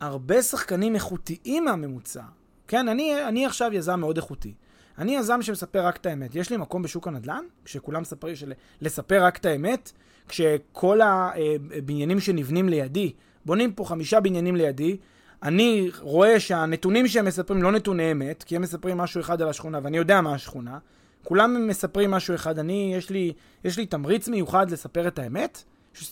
[0.00, 2.22] הרבה שחקנים איכותיים מהממוצע,
[2.68, 4.54] כן, אני, אני עכשיו יזם מאוד איכותי.
[4.98, 6.34] אני יזם שמספר רק את האמת.
[6.34, 9.92] יש לי מקום בשוק הנדל"ן, כשכולם מספרים של לספר רק את האמת,
[10.28, 13.12] כשכל הבניינים שנבנים לידי,
[13.44, 14.96] בונים פה חמישה בניינים לידי,
[15.42, 19.80] אני רואה שהנתונים שהם מספרים לא נתוני אמת, כי הם מספרים משהו אחד על השכונה,
[19.82, 20.78] ואני יודע מה השכונה.
[21.24, 22.58] כולם מספרים משהו אחד.
[22.58, 23.32] אני, יש לי,
[23.64, 25.62] יש לי תמריץ מיוחד לספר את האמת,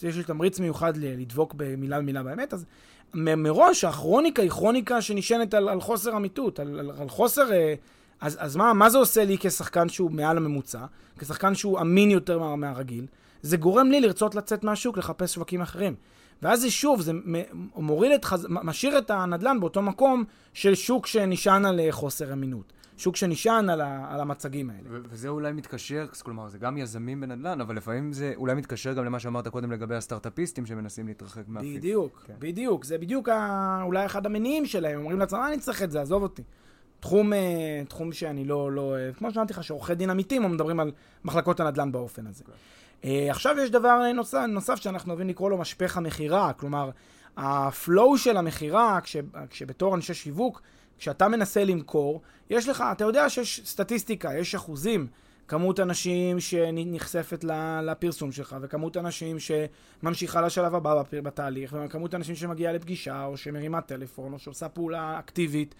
[0.02, 2.64] יש, לי תמריץ מיוחד לדבוק במילה במילה באמת, אז
[3.14, 7.52] מראש הכרוניקה היא כרוניקה שנשענת על, על חוסר אמיתות, על, על, על חוסר...
[7.52, 7.74] אה,
[8.20, 10.84] אז, אז מה, מה זה עושה לי כשחקן שהוא מעל הממוצע,
[11.18, 13.06] כשחקן שהוא אמין יותר מה, מהרגיל?
[13.42, 15.94] זה גורם לי לרצות לצאת מהשוק, לחפש שווקים אחרים.
[16.42, 17.12] ואז זה שוב, זה
[17.74, 18.46] מוריד את, חז...
[18.48, 22.72] משאיר את הנדלן באותו מקום של שוק שנשען על אה, חוסר אמינות.
[23.02, 24.06] שוק שנשען על, ה...
[24.10, 24.82] על המצגים האלה.
[24.90, 29.04] ו- וזה אולי מתקשר, כלומר, זה גם יזמים בנדל"ן, אבל לפעמים זה אולי מתקשר גם
[29.04, 31.76] למה שאמרת קודם לגבי הסטארט-אפיסטים שמנסים להתרחק מהפיק.
[31.76, 32.34] בדיוק, כן.
[32.38, 32.84] בדיוק.
[32.84, 33.80] זה בדיוק ה...
[33.82, 34.98] אולי אחד המניעים שלהם.
[34.98, 36.42] אומרים לעצמם, אני צריך את זה, עזוב אותי.
[37.00, 40.92] תחום, אה, תחום שאני לא, לא, כמו שאמרתי לך, שעורכי דין אמיתיים מדברים על
[41.24, 42.44] מחלקות הנדל"ן באופן הזה.
[42.44, 42.52] כן.
[43.02, 46.90] Uh, עכשיו יש דבר נוסף, נוסף שאנחנו אוהבים לקרוא לו משפך המכירה, כלומר,
[47.36, 49.16] הפלואו של המכירה, כש,
[49.50, 50.62] כשבתור אנשי שיווק,
[51.02, 55.06] כשאתה מנסה למכור, יש לך, אתה יודע שיש סטטיסטיקה, יש אחוזים,
[55.48, 57.44] כמות אנשים שנחשפת
[57.82, 64.32] לפרסום שלך, וכמות אנשים שממשיכה לשלב הבא בתהליך, וכמות אנשים שמגיעה לפגישה, או שמרימה טלפון,
[64.32, 65.74] או שעושה פעולה אקטיבית.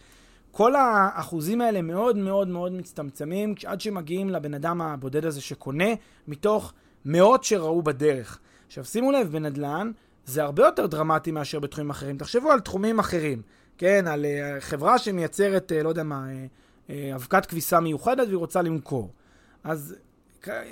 [0.50, 5.88] כל האחוזים האלה מאוד מאוד מאוד מצטמצמים עד שמגיעים לבן אדם הבודד הזה שקונה,
[6.28, 6.72] מתוך
[7.04, 8.38] מאות שראו בדרך.
[8.66, 9.90] עכשיו שימו לב, בנדל"ן
[10.24, 12.18] זה הרבה יותר דרמטי מאשר בתחומים אחרים.
[12.18, 13.42] תחשבו על תחומים אחרים,
[13.82, 14.06] כן?
[14.06, 16.26] על uh, חברה שמייצרת, uh, לא יודע מה,
[16.86, 19.10] uh, אבקת כביסה מיוחדת והיא רוצה למכור.
[19.64, 19.96] אז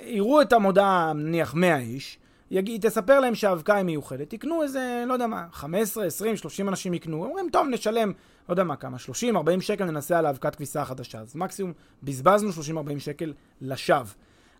[0.03, 2.19] יראו את המודעה, נניח 100 איש,
[2.51, 6.93] יגיד, תספר להם שהאבקה היא מיוחדת, יקנו איזה, לא יודע מה, 15, 20, 30 אנשים
[6.93, 8.11] יקנו, אומרים, טוב, נשלם,
[8.49, 11.19] לא יודע מה, כמה, 30, 40 שקל ננסה על האבקת כביסה החדשה.
[11.19, 14.13] אז מקסימום בזבזנו 30, 40 שקל לשווא.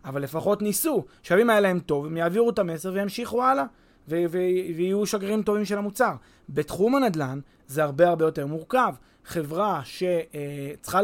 [0.04, 1.04] אבל לפחות ניסו.
[1.40, 3.64] אם היה להם טוב, הם יעבירו את המסר וימשיכו הלאה.
[4.08, 6.12] ויהיו שגרירים טובים של המוצר.
[6.48, 8.94] בתחום הנדל"ן זה הרבה הרבה יותר מורכב.
[9.24, 11.00] חברה שצריכה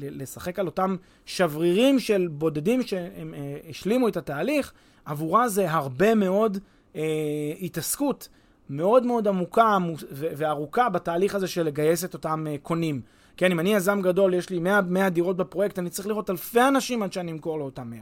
[0.00, 4.72] לשחק על אותם שברירים של בודדים שהם אה, השלימו את התהליך,
[5.04, 6.58] עבורה זה הרבה מאוד
[6.96, 7.02] אה,
[7.62, 8.28] התעסקות
[8.70, 9.78] מאוד מאוד עמוקה
[10.10, 13.00] וארוכה בתהליך הזה של לגייס את אותם אה, קונים.
[13.36, 16.60] כן, אם אני יזם גדול, יש לי 100, 100 דירות בפרויקט, אני צריך לראות אלפי
[16.68, 18.00] אנשים עד שאני אמכור לאותם 100.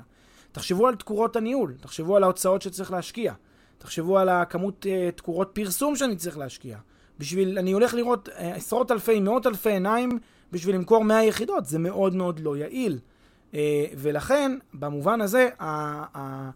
[0.52, 3.32] תחשבו על תקורות הניהול, תחשבו על ההוצאות שצריך להשקיע,
[3.78, 6.78] תחשבו על הכמות uh, תקורות פרסום שאני צריך להשקיע.
[7.18, 10.18] בשביל, אני הולך לראות uh, עשרות אלפי, מאות אלפי עיניים
[10.52, 12.98] בשביל למכור 100 יחידות, זה מאוד מאוד לא יעיל.
[13.52, 13.54] Uh,
[13.96, 15.66] ולכן, במובן הזה, ה,
[16.18, 16.50] ה,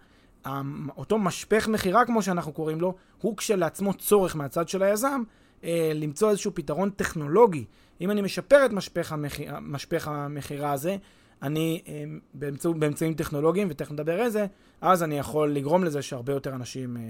[0.47, 0.61] ה,
[0.97, 5.23] אותו משפך מכירה, כמו שאנחנו קוראים לו, הוא כשלעצמו צורך מהצד של היזם,
[5.61, 7.65] uh, למצוא איזשהו פתרון טכנולוגי
[8.03, 8.71] אם אני משפר את
[9.61, 10.97] משפך, המכירה הזה,
[11.43, 14.47] אני אה, באמצע, באמצעים טכנולוגיים, ותכף נדבר איזה,
[14.81, 17.03] אז אני יכול לגרום לזה שהרבה יותר אנשים אה,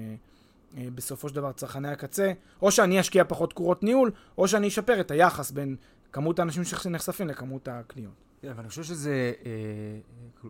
[0.76, 5.00] אה, בסופו של דבר צרכני הקצה, או שאני אשקיע פחות תקורות ניהול, או שאני אשפר
[5.00, 5.76] את היחס בין
[6.12, 8.12] כמות האנשים שנחשפים לכמות הקניות.
[8.42, 9.52] כן, אבל אני חושב שזה, אה,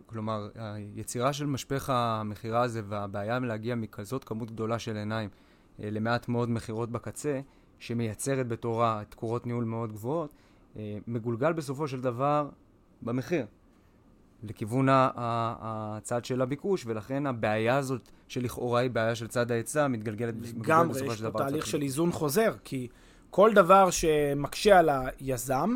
[0.05, 5.29] כלומר, היצירה של משפך המכירה הזה והבעיה להגיע מכזאת כמות גדולה של עיניים
[5.79, 7.39] למעט מאוד מכירות בקצה,
[7.79, 10.33] שמייצרת בתורה תקורות ניהול מאוד גבוהות,
[11.07, 12.49] מגולגל בסופו של דבר
[13.01, 13.45] במחיר,
[14.43, 20.55] לכיוון הצד של הביקוש, ולכן הבעיה הזאת, שלכאורה היא בעיה של צד ההיצע, מתגלגלת בסופו
[20.55, 20.75] של דבר.
[20.75, 22.87] לגמרי, יש פה תהליך של איזון חוזר, כי
[23.29, 25.75] כל דבר שמקשה על היזם,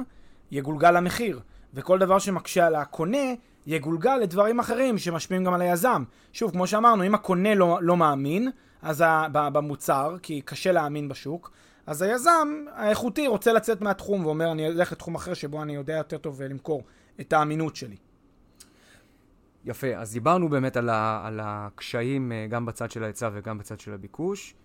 [0.52, 1.40] יגולגל למחיר,
[1.74, 3.34] וכל דבר שמקשה על הקונה,
[3.68, 6.04] יגולגל לדברים אחרים שמשפיעים גם על היזם.
[6.34, 8.50] שוב, כמו שאמרנו, אם הקונה לא, לא מאמין,
[8.82, 9.04] אז
[9.34, 11.52] במוצר, כי קשה להאמין בשוק,
[11.86, 16.18] אז היזם האיכותי רוצה לצאת מהתחום ואומר, אני אלך לתחום אחר שבו אני יודע יותר
[16.18, 16.84] טוב למכור
[17.22, 17.96] את האמינות שלי.
[19.68, 23.80] יפה, אז דיברנו באמת על, ה, על הקשיים אה, גם בצד של ההיצע וגם בצד
[23.80, 24.56] של הביקוש,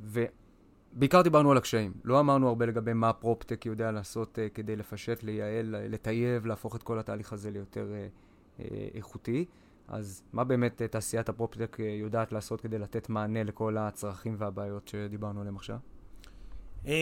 [0.00, 1.92] ובעיקר דיברנו על הקשיים.
[2.04, 6.82] לא אמרנו הרבה לגבי מה פרופטק יודע לעשות uh, כדי לפשט, לייעל, לטייב, להפוך את
[6.82, 8.62] כל התהליך הזה ליותר uh, uh,
[8.94, 9.44] איכותי.
[9.88, 14.88] אז מה באמת uh, תעשיית הפרופטק uh, יודעת לעשות כדי לתת מענה לכל הצרכים והבעיות
[14.88, 15.76] שדיברנו עליהם עכשיו?
[16.86, 16.92] אמ,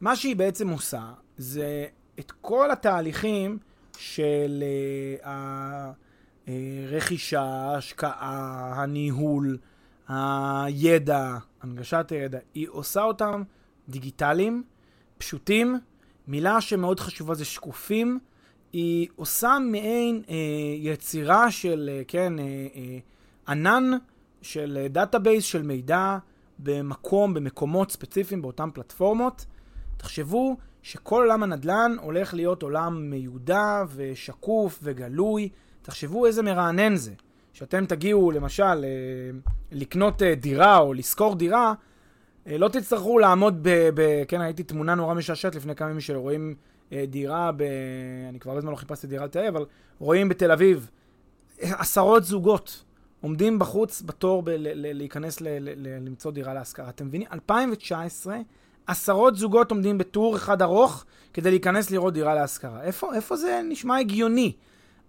[0.00, 1.86] מה שהיא בעצם עושה, זה
[2.18, 3.58] את כל התהליכים
[3.98, 4.64] של
[5.24, 5.92] אה,
[6.46, 9.58] הרכישה, ההשקעה, הניהול,
[10.08, 13.42] הידע, הנגשת הידע, היא עושה אותם
[13.88, 14.62] דיגיטליים,
[15.18, 15.78] פשוטים,
[16.28, 18.18] מילה שמאוד חשובה זה שקופים,
[18.72, 20.34] היא עושה מעין אה,
[20.76, 22.98] יצירה של, אה, כן, אה, אה,
[23.48, 23.90] ענן
[24.42, 26.18] של database של מידע
[26.58, 29.46] במקום, במקומות ספציפיים באותן פלטפורמות.
[29.96, 35.48] תחשבו שכל עולם הנדל"ן הולך להיות עולם מיודע ושקוף וגלוי.
[35.90, 37.12] תחשבו איזה מרענן זה.
[37.52, 39.30] שאתם תגיעו למשל אה,
[39.72, 41.74] לקנות אה, דירה או לשכור דירה,
[42.46, 43.88] אה, לא תצטרכו לעמוד ב...
[43.94, 46.54] ב כן, הייתי תמונה נורא משעשעת לפני כמה ימים שרואים
[46.92, 47.62] דירה ב...
[48.28, 49.64] אני כבר הרבה זמן לא חיפשתי דירה לתל אבל
[49.98, 50.90] רואים בתל אביב
[51.58, 52.84] עשרות זוגות
[53.20, 56.88] עומדים בחוץ בתור ב- להיכנס ל- ל- למצוא דירה להשכרה.
[56.88, 57.28] אתם מבינים?
[57.32, 58.38] 2019,
[58.86, 62.82] עשרות זוגות עומדים בטור אחד ארוך כדי להיכנס לראות דירה להשכרה.
[62.82, 64.52] איפה, איפה זה נשמע הגיוני?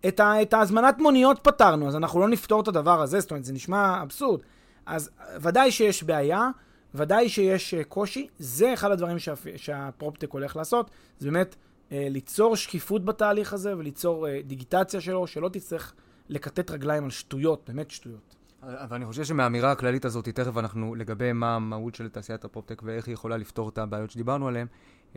[0.08, 3.44] את, ה- את ההזמנת מוניות פתרנו, אז אנחנו לא נפתור את הדבר הזה, זאת אומרת,
[3.46, 4.42] זה נשמע אבסורד.
[4.86, 5.10] אז
[5.42, 6.50] ודאי שיש בעיה,
[6.96, 12.56] ודאי שיש uh, קושי, זה אחד הדברים שה- שהפרופטק הולך לעשות, זה באמת uh, ליצור
[12.56, 15.94] שקיפות בתהליך הזה וליצור uh, דיגיטציה שלו, שלא תצטרך
[16.30, 18.36] לכתת רגליים על שטויות, באמת שטויות.
[18.64, 23.08] אבל אני חושב שמהאמירה הכללית הזאת, תכף אנחנו, לגבי מה המהות של תעשיית הפרופטק ואיך
[23.08, 24.68] היא יכולה לפתור את הבעיות שדיברנו עליהן,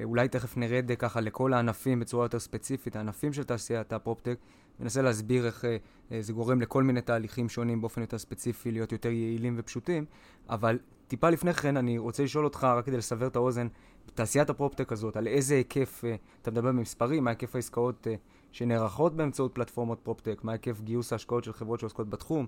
[0.04, 4.38] אולי תכף נרד ככה לכל הענפים בצורה יותר ספציפית, הענפים של תעשיית הפרופטק,
[4.80, 9.08] ננסה להסביר איך אה, זה גורם לכל מיני תהליכים שונים באופן יותר ספציפי, להיות יותר
[9.08, 10.04] יעילים ופשוטים,
[10.48, 13.68] אבל טיפה לפני כן אני רוצה לשאול אותך, רק כדי לסבר את האוזן,
[14.14, 18.14] תעשיית הפרופטק הזאת, על איזה היקף, אה, אתה מדבר במספרים, מה היקף העסקאות אה,
[18.52, 22.46] שנערכות באמצעות פלטפורמות פרופטק, מה היקף גיוס ההשקעות של חברות שעוסקות בתחום,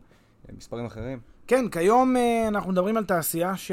[0.56, 1.20] מספרים אחרים?
[1.46, 2.16] כן, כיום
[2.48, 3.72] אנחנו מדברים על תעשייה ש...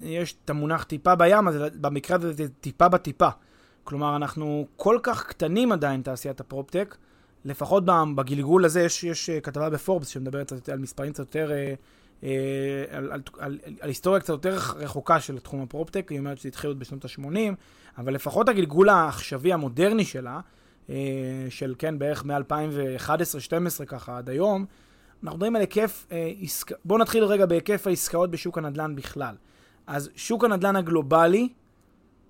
[0.00, 3.28] יש את המונח טיפה בים, אז במקרה הזה זה טיפה בטיפה.
[3.84, 6.96] כלומר, אנחנו כל כך קטנים עדיין, תעשיית הפרופטק,
[7.44, 11.74] לפחות בגלגול הזה, יש, יש כתבה בפורבס שמדברת על מספרים קצת יותר, אה,
[12.22, 16.48] אה, על, על, על, על היסטוריה קצת יותר רחוקה של תחום הפרופטק, היא אומרת שזה
[16.48, 17.54] התחיל עוד בשנות ה-80,
[17.98, 20.40] אבל לפחות הגלגול העכשווי המודרני שלה,
[20.90, 20.94] אה,
[21.48, 24.64] של כן, בערך מ-2011-2012 ככה עד היום,
[25.22, 26.06] אנחנו מדברים על היקף.
[26.84, 29.34] בואו נתחיל רגע בהיקף העסקאות בשוק הנדל"ן בכלל.
[29.86, 31.48] אז שוק הנדל"ן הגלובלי,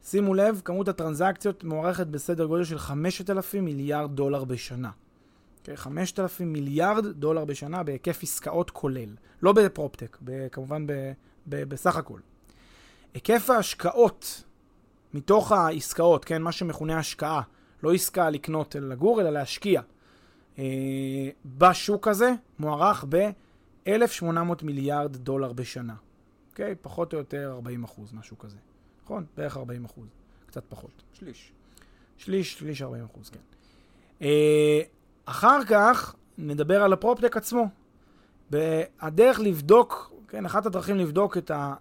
[0.04, 4.90] שימו לב, כמות הטרנזקציות מוערכת בסדר גודל של 5,000 מיליארד דולר בשנה.
[4.90, 5.76] Okay, אוקיי?
[5.76, 9.08] 5,000 מיליארד דולר בשנה בהיקף עסקאות כולל.
[9.42, 10.18] לא בפרופטק,
[10.52, 10.92] כמובן ב,
[11.46, 12.20] ב, בסך הכל.
[13.14, 14.44] היקף ההשקעות
[15.14, 17.42] מתוך העסקאות, כן, מה שמכונה השקעה,
[17.82, 19.80] לא עסקה לקנות אלא לגור, אלא להשקיע,
[20.58, 20.64] אה,
[21.46, 24.28] בשוק הזה מוערך ב-1,800
[24.62, 25.94] מיליארד דולר בשנה.
[26.50, 26.72] אוקיי?
[26.72, 28.56] Okay, פחות או יותר 40 אחוז, משהו כזה.
[29.04, 29.24] נכון?
[29.36, 30.08] בערך 40 אחוז.
[30.46, 31.02] קצת פחות.
[31.12, 31.52] שליש.
[32.16, 33.40] שליש, שליש 40 אחוז, כן.
[34.22, 34.80] אה,
[35.24, 37.68] אחר כך נדבר על הפרופטק עצמו.
[39.00, 41.74] הדרך לבדוק, כן, אחת הדרכים לבדוק את אה,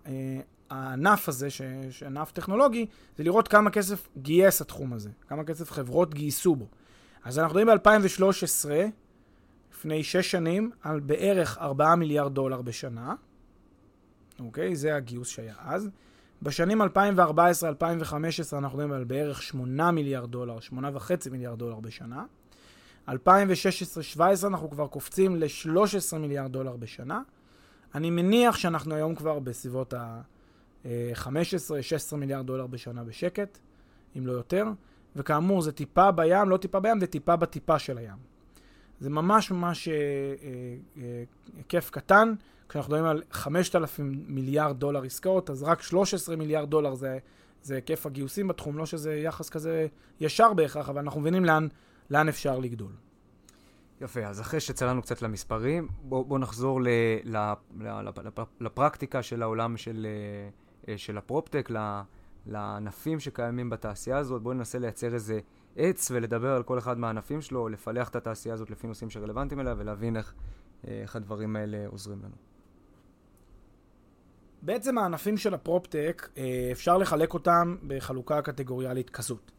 [0.69, 1.47] הענף הזה,
[1.89, 2.85] שענף טכנולוגי,
[3.17, 6.67] זה לראות כמה כסף גייס התחום הזה, כמה כסף חברות גייסו בו.
[7.23, 8.69] אז אנחנו מדברים ב-2013,
[9.71, 13.15] לפני שש שנים, על בערך 4 מיליארד דולר בשנה.
[14.39, 14.75] אוקיי?
[14.75, 15.89] זה הגיוס שהיה אז.
[16.43, 16.85] בשנים 2014-2015
[18.53, 22.25] אנחנו מדברים על בערך 8 מיליארד דולר, 8.5 מיליארד דולר בשנה.
[23.09, 23.13] 2016-2017
[24.47, 27.21] אנחנו כבר קופצים ל-13 מיליארד דולר בשנה.
[27.95, 33.57] אני מניח שאנחנו היום כבר בסביבות ה-15-16 מיליארד דולר בשנה בשקט,
[34.17, 34.67] אם לא יותר.
[35.15, 38.17] וכאמור, זה טיפה בים, לא טיפה בים, זה טיפה בטיפה של הים.
[38.99, 39.93] זה ממש ממש אה,
[40.97, 41.23] אה,
[41.73, 42.33] אה, קטן.
[42.73, 47.17] כשאנחנו מדברים על 5,000 מיליארד דולר עסקאות, אז רק 13 מיליארד דולר זה,
[47.61, 49.87] זה היקף הגיוסים בתחום, לא שזה יחס כזה
[50.19, 51.67] ישר בהכרח, אבל אנחנו מבינים לאן,
[52.09, 52.91] לאן אפשר לגדול.
[54.01, 56.87] יפה, אז אחרי שצללנו קצת למספרים, בואו בוא נחזור ל,
[57.23, 57.37] ל,
[57.79, 58.09] ל, ל,
[58.59, 60.07] לפרקטיקה של העולם של,
[60.87, 61.69] אה, של הפרופטק,
[62.45, 64.41] לענפים שקיימים בתעשייה הזאת.
[64.41, 65.39] בואו ננסה לייצר איזה
[65.75, 69.75] עץ ולדבר על כל אחד מהענפים שלו, לפלח את התעשייה הזאת לפי נושאים שרלוונטיים אליה
[69.77, 70.33] ולהבין איך,
[70.87, 72.52] אה, איך הדברים האלה עוזרים לנו.
[74.65, 79.51] בעצם הענפים של הפרופטק, אה, אפשר לחלק אותם בחלוקה קטגוריאלית כזאת.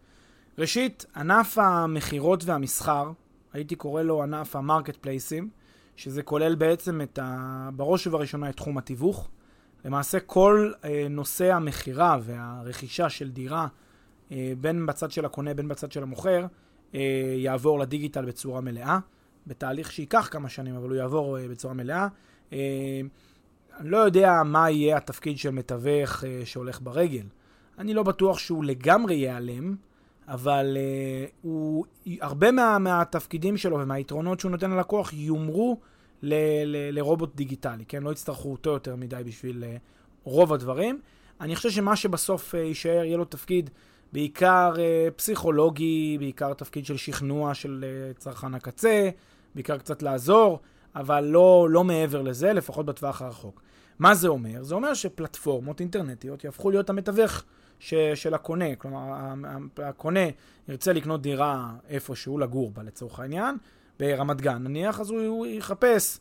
[0.59, 3.11] ראשית, ענף המכירות והמסחר,
[3.53, 5.49] הייתי קורא לו ענף המרקט פלייסים,
[5.97, 7.69] שזה כולל בעצם את ה...
[7.77, 9.29] בראש ובראשונה את תחום התיווך.
[9.85, 13.67] למעשה כל אה, נושא המכירה והרכישה של דירה,
[14.33, 16.47] אה, בין בצד של הקונה בין בצד של המוכר,
[16.95, 18.99] אה, יעבור לדיגיטל בצורה מלאה,
[19.47, 22.09] בתהליך שייקח כמה שנים, אבל הוא יעבור אה, בצורה מלאה.
[22.53, 22.59] אה,
[23.79, 27.27] אני לא יודע מה יהיה התפקיד של מתווך uh, שהולך ברגל.
[27.79, 29.77] אני לא בטוח שהוא לגמרי ייעלם,
[30.29, 31.85] אבל uh, הוא,
[32.21, 35.81] הרבה מה, מהתפקידים שלו ומהיתרונות שהוא נותן ללקוח יומרו
[36.23, 38.03] ל, ל, לרובוט דיגיטלי, כן?
[38.03, 39.81] לא יצטרכו אותו יותר מדי בשביל uh,
[40.25, 41.01] רוב הדברים.
[41.41, 43.71] אני חושב שמה שבסוף uh, יישאר, יהיה לו תפקיד
[44.13, 49.11] בעיקר uh, פסיכולוגי, בעיקר תפקיד של שכנוע של uh, צרכן הקצה,
[49.55, 50.61] בעיקר קצת לעזור.
[50.97, 53.63] אבל לא, לא מעבר לזה, לפחות בטווח הרחוק.
[53.99, 54.63] מה זה אומר?
[54.63, 57.45] זה אומר שפלטפורמות אינטרנטיות יהפכו להיות המתווך
[57.79, 58.77] ש, של הקונה.
[58.77, 59.15] כלומר,
[59.79, 60.21] הקונה
[60.69, 63.57] ירצה לקנות דירה איפשהו, לגור בה לצורך העניין,
[63.99, 66.19] ברמת גן נניח, אז הוא, הוא יחפש,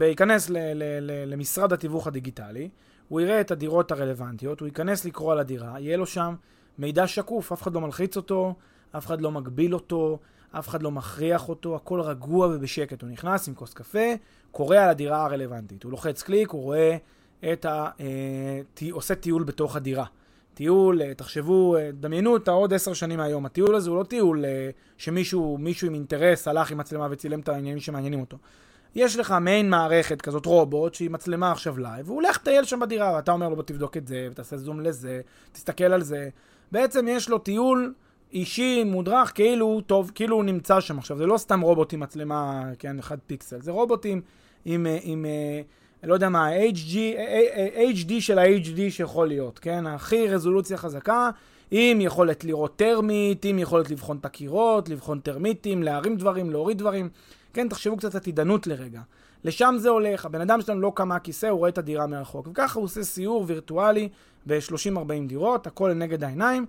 [0.00, 2.68] ייכנס ל, ל, ל, למשרד התיווך הדיגיטלי,
[3.08, 6.34] הוא יראה את הדירות הרלוונטיות, הוא ייכנס לקרוא על הדירה, יהיה לו שם
[6.78, 8.54] מידע שקוף, אף אחד לא מלחיץ אותו,
[8.96, 10.18] אף אחד לא מגביל אותו,
[10.58, 13.02] אף אחד לא מכריח אותו, הכל רגוע ובשקט.
[13.02, 14.14] הוא נכנס עם כוס קפה,
[14.50, 15.82] קורא על הדירה הרלוונטית.
[15.82, 16.96] הוא לוחץ קליק, הוא רואה
[17.52, 17.88] את ה...
[18.00, 20.04] אה, עושה טיול בתוך הדירה.
[20.54, 23.46] טיול, אה, תחשבו, אה, דמיינו את העוד עשר שנים מהיום.
[23.46, 27.48] הטיול הזה הוא לא טיול אה, שמישהו מישהו עם אינטרס הלך עם מצלמה וצילם את
[27.48, 28.38] העניינים שמעניינים אותו.
[28.94, 33.14] יש לך מעין מערכת כזאת רובוט שהיא מצלמה עכשיו live, והוא הולך לטייל שם בדירה,
[33.14, 35.20] ואתה אומר לו בוא תבדוק את זה, ותעשה זום לזה,
[35.52, 36.28] תסתכל על זה.
[36.72, 37.94] בעצם יש לו טיול
[38.34, 41.16] אישי, מודרך, כאילו הוא טוב, כאילו הוא נמצא שם עכשיו.
[41.16, 44.20] זה לא סתם רובוט עם מצלמה, כן, אחד פיקסל, זה רובוטים
[44.64, 45.26] עם, עם, עם
[46.04, 46.96] לא יודע מה, HD,
[47.96, 49.86] HD של ה-HD שיכול להיות, כן?
[49.86, 51.30] הכי רזולוציה חזקה,
[51.70, 57.08] עם יכולת לראות תרמית, עם יכולת לבחון את הקירות, לבחון טרמיטים, להרים דברים, להוריד דברים.
[57.52, 59.00] כן, תחשבו קצת עתידנות לרגע.
[59.44, 62.48] לשם זה הולך, הבן אדם שלנו לא קם מהכיסא, הוא רואה את הדירה מרחוק.
[62.48, 64.08] וככה הוא עושה סיור וירטואלי
[64.46, 66.66] ב-30-40 דירות, הכל לנגד העיניים,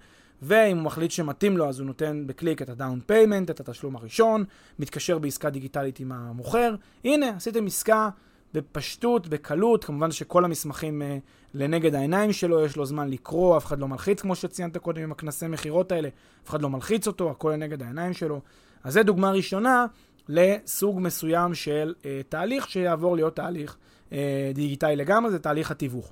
[0.48, 4.44] ואם הוא מחליט שמתאים לו, אז הוא נותן בקליק את ה-down payment, את התשלום הראשון,
[4.80, 6.76] מתקשר בעסקה דיגיטלית עם המוכר.
[7.04, 8.10] הנה, עשיתם עסקה
[8.54, 11.06] בפשטות, בקלות, כמובן שכל המסמכים אה,
[11.54, 15.12] לנגד העיניים שלו, יש לו זמן לקרוא, אף אחד לא מלחיץ, כמו שציינת קודם עם
[15.12, 16.10] הכנסי מכירות האלה,
[16.44, 18.42] אף אחד לא מלחיץ אותו, הכל לנגד העיניים שלו.
[18.84, 19.86] אז זו דוגמה ראשונה
[20.30, 23.78] לסוג מסוים של אה, תהליך שיעבור להיות תהליך
[24.10, 24.14] אה,
[24.54, 26.12] דיגיטלי לגמרי, זה תהליך התיווך.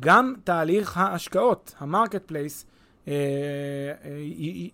[0.00, 2.66] גם תהליך ההשקעות, ה-marketplace,
[3.04, 4.06] אה, אה,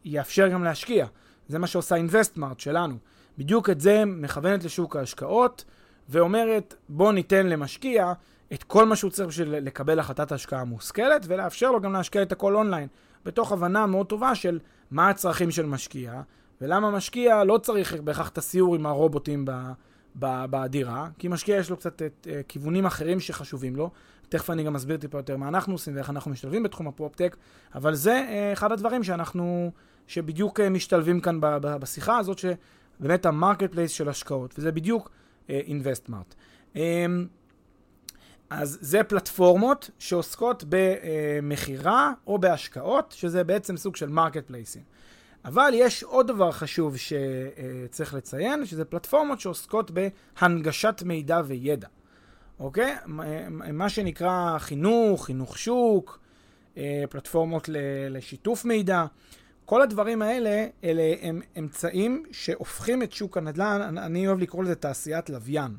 [0.04, 1.06] יאפשר גם להשקיע.
[1.48, 2.96] זה מה שעושה InvestMart שלנו.
[3.38, 5.64] בדיוק את זה מכוונת לשוק ההשקעות.
[6.08, 8.12] ואומרת, בוא ניתן למשקיע
[8.52, 12.32] את כל מה שהוא צריך בשביל לקבל החלטת השקעה מושכלת, ולאפשר לו גם להשקיע את
[12.32, 12.88] הכל אונליין,
[13.24, 14.58] בתוך הבנה מאוד טובה של
[14.90, 16.20] מה הצרכים של משקיע,
[16.60, 19.52] ולמה משקיע לא צריך בהכרח את הסיור עם הרובוטים ב,
[20.50, 23.90] בדירה, כי משקיע יש לו קצת את uh, כיוונים אחרים שחשובים לו.
[24.28, 27.36] תכף אני גם אסביר טיפה יותר מה אנחנו עושים ואיך אנחנו משתלבים בתחום הפרופטק,
[27.74, 29.70] אבל זה אה, אחד הדברים שאנחנו,
[30.06, 35.10] שבדיוק אה, משתלבים כאן בשיחה הזאת, שבאמת ה-marketplace של השקעות, וזה בדיוק
[35.48, 36.34] InvestMart.
[36.76, 37.26] אמ,
[38.50, 44.82] אז זה פלטפורמות שעוסקות במכירה או בהשקעות, שזה בעצם סוג של marketplace ים.
[45.44, 51.88] אבל יש עוד דבר חשוב שצריך לציין, שזה פלטפורמות שעוסקות בהנגשת מידע וידע.
[52.60, 52.94] אוקיי?
[53.72, 56.20] מה שנקרא חינוך, חינוך שוק,
[56.76, 57.68] אה, פלטפורמות
[58.10, 59.04] לשיתוף מידע.
[59.64, 65.30] כל הדברים האלה, אלה הם אמצעים שהופכים את שוק הנדל"ן, אני אוהב לקרוא לזה תעשיית
[65.30, 65.76] לוויין.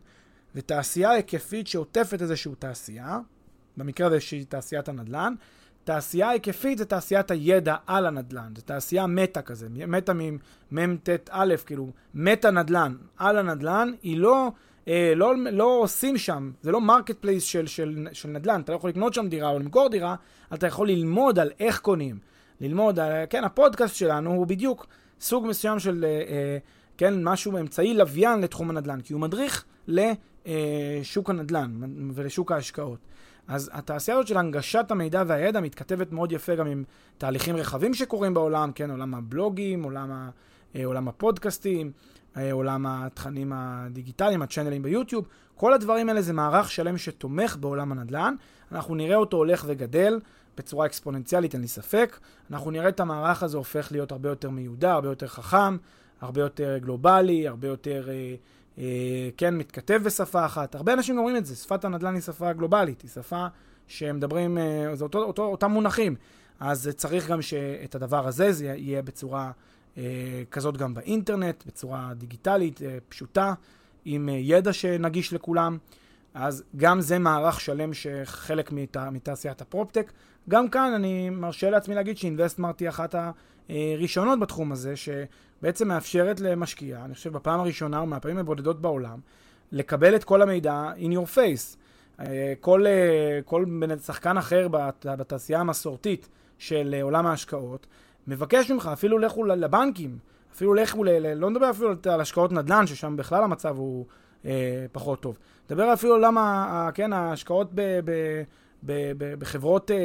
[0.56, 3.20] ותעשייה היקפית שעוטפת איזושהי תעשייה,
[3.78, 5.34] במקרה הזה שהיא תעשיית הנדל"ן,
[5.84, 10.14] תעשייה היקפית זה תעשיית הידע על הנדל"ן, זה תעשייה מטא כזה, מטא
[10.72, 14.52] מ-ט-א, כאילו, מטא נדל"ן על הנדל"ן, היא לא,
[14.90, 18.90] אה, לא, לא עושים שם, זה לא marketplace של, של, של נדל"ן, אתה לא יכול
[18.90, 20.16] לקנות שם דירה או למכור דירה,
[20.54, 22.20] אתה יכול ללמוד על איך קונים.
[22.62, 24.88] ללמוד, כן, הפודקאסט שלנו הוא בדיוק
[25.20, 26.58] סוג מסוים של, אה, אה,
[26.98, 31.82] כן, משהו, אמצעי לוויין לתחום הנדל"ן, כי הוא מדריך לשוק הנדל"ן
[32.14, 33.00] ולשוק ההשקעות.
[33.48, 36.84] אז התעשייה הזאת של הנגשת המידע והידע מתכתבת מאוד יפה גם עם
[37.18, 40.30] תהליכים רחבים שקורים בעולם, כן, עולם הבלוגים, עולם, ה,
[40.76, 41.92] אה, עולם הפודקאסטים,
[42.52, 48.36] עולם התכנים הדיגיטליים, הצ'אנלים ביוטיוב, כל הדברים האלה זה מערך שלם שתומך בעולם הנדל"ן.
[48.72, 50.20] אנחנו נראה אותו הולך וגדל.
[50.60, 52.20] בצורה אקספוננציאלית, אין לי ספק.
[52.52, 55.78] אנחנו נראה את המערך הזה הופך להיות הרבה יותר מיודע, הרבה יותר חכם,
[56.22, 58.36] הרבה יותר גלובלי, הרבה יותר, אה,
[58.78, 60.76] אה, כן, מתכתב בשפה אחת.
[60.76, 63.46] הרבה אנשים אומרים את זה, שפת הנדל"ן היא שפה גלובלית, היא שפה
[63.88, 66.16] שמדברים, אה, זה אותו, אותו, אותם מונחים.
[66.60, 69.52] אז צריך גם שאת הדבר הזה, זה יהיה בצורה אה,
[70.52, 73.54] כזאת גם באינטרנט, בצורה דיגיטלית, אה, פשוטה,
[74.06, 75.78] עם אה, ידע שנגיש לכולם.
[76.34, 80.12] אז גם זה מערך שלם שחלק מת, מתעשיית הפרופטק.
[80.50, 83.16] גם כאן אני מרשה לעצמי להגיד שאינבסטמרט היא אחת
[83.70, 89.20] הראשונות בתחום הזה, שבעצם מאפשרת למשקיע, אני חושב בפעם הראשונה ומהפעמים הבודדות בעולם,
[89.72, 91.78] לקבל את כל המידע in your face.
[92.20, 93.66] אה, כל, אה, כל
[94.06, 94.68] שחקן אחר
[95.04, 97.88] בתעשייה המסורתית של אה, עולם ההשקעות,
[98.30, 100.18] מבקש ממך, אפילו לכו לבנקים,
[100.54, 104.06] אפילו לכו, ל, לא נדבר אפילו על השקעות נדל"ן, ששם בכלל המצב הוא
[104.46, 105.38] אה, פחות טוב.
[105.70, 108.00] נדבר אפילו למה, כן, ההשקעות ב...
[108.06, 108.44] ב
[109.40, 110.02] בחברות אה, אה,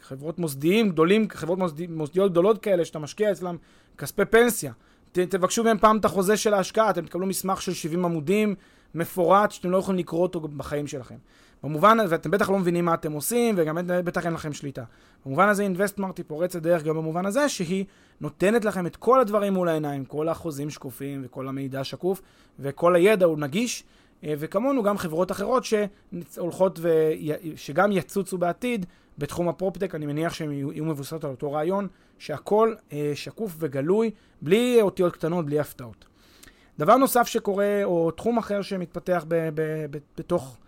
[0.00, 3.56] חברות מוסדיים גדולים, חברות מוסדי, מוסדיות גדולות כאלה, שאתה משקיע אצלם
[3.98, 4.72] כספי פנסיה.
[5.12, 8.54] ת, תבקשו מהם פעם את החוזה של ההשקעה, אתם תקבלו מסמך של 70 עמודים
[8.94, 11.16] מפורט, שאתם לא יכולים לקרוא אותו בחיים שלכם.
[11.64, 14.84] במובן הזה, ואתם בטח לא מבינים מה אתם עושים, וגם בטח אין לכם שליטה.
[15.26, 17.84] במובן הזה אינבסטמרט היא פורצת דרך גם במובן הזה שהיא
[18.20, 22.22] נותנת לכם את כל הדברים מול העיניים, כל החוזים שקופים וכל המידע שקוף,
[22.58, 23.84] וכל הידע הוא נגיש.
[24.22, 28.86] וכמונו גם חברות אחרות שהולכות ושגם יצוצו בעתיד
[29.18, 31.88] בתחום הפרופטק, אני מניח שהן יהיו מבוססות על אותו רעיון,
[32.18, 32.74] שהכל
[33.14, 34.10] שקוף וגלוי,
[34.42, 36.04] בלי אותיות קטנות, בלי הפתעות.
[36.78, 40.63] דבר נוסף שקורה, או תחום אחר שמתפתח ב- ב- ב- בתוך אה,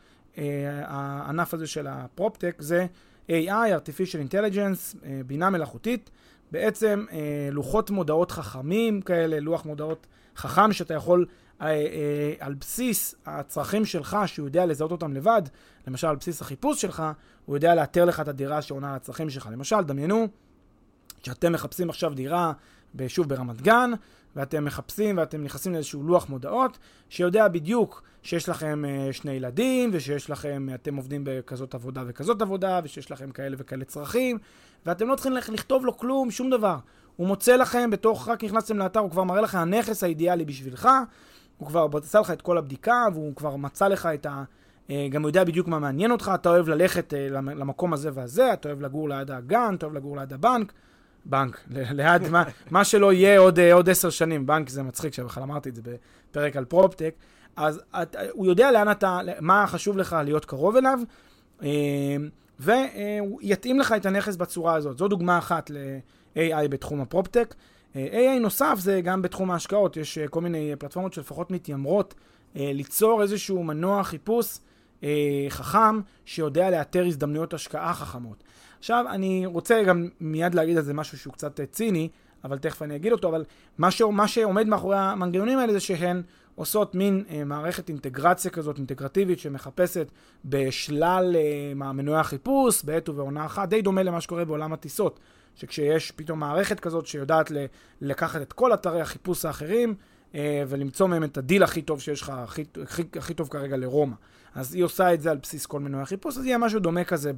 [0.86, 2.86] הענף הזה של הפרופטק, זה
[3.28, 6.10] AI, artificial intelligence, אה, בינה מלאכותית.
[6.50, 10.06] בעצם אה, לוחות מודעות חכמים כאלה, לוח מודעות
[10.36, 11.26] חכם שאתה יכול
[11.60, 15.42] אה, אה, על בסיס הצרכים שלך, שהוא יודע לזהות אותם לבד,
[15.86, 17.02] למשל על בסיס החיפוש שלך,
[17.44, 19.48] הוא יודע לאתר לך את הדירה שעונה לצרכים שלך.
[19.52, 20.28] למשל, דמיינו
[21.22, 22.52] שאתם מחפשים עכשיו דירה,
[23.08, 23.90] שוב ברמת גן,
[24.36, 26.78] ואתם מחפשים ואתם נכנסים לאיזשהו לוח מודעות,
[27.08, 32.80] שיודע בדיוק שיש לכם uh, שני ילדים, ושיש לכם, אתם עובדים בכזאת עבודה וכזאת עבודה,
[32.84, 34.38] ושיש לכם כאלה וכאלה צרכים,
[34.86, 36.76] ואתם לא צריכים לכתוב לו כלום, שום דבר.
[37.16, 40.88] הוא מוצא לכם, בתוך, רק נכנסתם לאתר, הוא כבר מראה לך הנכס האידיאלי בשבילך,
[41.58, 44.44] הוא כבר עשה לך את כל הבדיקה, והוא כבר מצא לך את ה...
[44.88, 48.68] Uh, גם יודע בדיוק מה מעניין אותך, אתה אוהב ללכת uh, למקום הזה והזה, אתה
[48.68, 50.72] אוהב לגור ליד הגן, אתה אוהב לגור ליד הבנק.
[51.28, 51.64] בנק,
[51.98, 55.68] ליד מה, מה שלא יהיה עוד, אה, עוד עשר שנים, בנק זה מצחיק שבכלל אמרתי
[55.68, 55.82] את זה
[56.30, 57.14] בפרק על פרופטק,
[57.56, 60.98] אז את, הוא יודע לאן אתה, מה חשוב לך להיות קרוב אליו,
[61.62, 61.68] אה,
[62.58, 64.98] והוא יתאים לך את הנכס בצורה הזאת.
[64.98, 67.54] זו דוגמה אחת ל-AI בתחום הפרופטק.
[67.96, 72.14] אה, AI נוסף זה גם בתחום ההשקעות, יש כל מיני פלטפורמות שלפחות מתיימרות
[72.54, 74.58] ליצור איזשהו מנוע חיפוש
[75.48, 78.44] חכם שיודע לאתר הזדמנויות השקעה חכמות.
[78.86, 82.08] עכשיו, אני רוצה גם מיד להגיד על זה משהו שהוא קצת אה, ציני,
[82.44, 83.44] אבל תכף אני אגיד אותו, אבל
[83.78, 84.02] מה, ש...
[84.02, 86.22] מה שעומד מאחורי המנגנונים האלה זה שהן
[86.54, 90.10] עושות מין אה, מערכת אינטגרציה כזאת, אינטגרטיבית, שמחפשת
[90.44, 95.20] בשלל אה, מנועי החיפוש, בעת ובעונה אחת, די דומה למה שקורה בעולם הטיסות,
[95.54, 97.66] שכשיש פתאום מערכת כזאת שיודעת ל...
[98.00, 99.94] לקחת את כל אתרי החיפוש האחרים,
[100.34, 104.14] אה, ולמצוא מהם את הדיל הכי טוב שיש לך, הכי, הכי, הכי טוב כרגע לרומא.
[104.54, 107.32] אז היא עושה את זה על בסיס כל מנועי החיפוש, אז יהיה משהו דומה כזה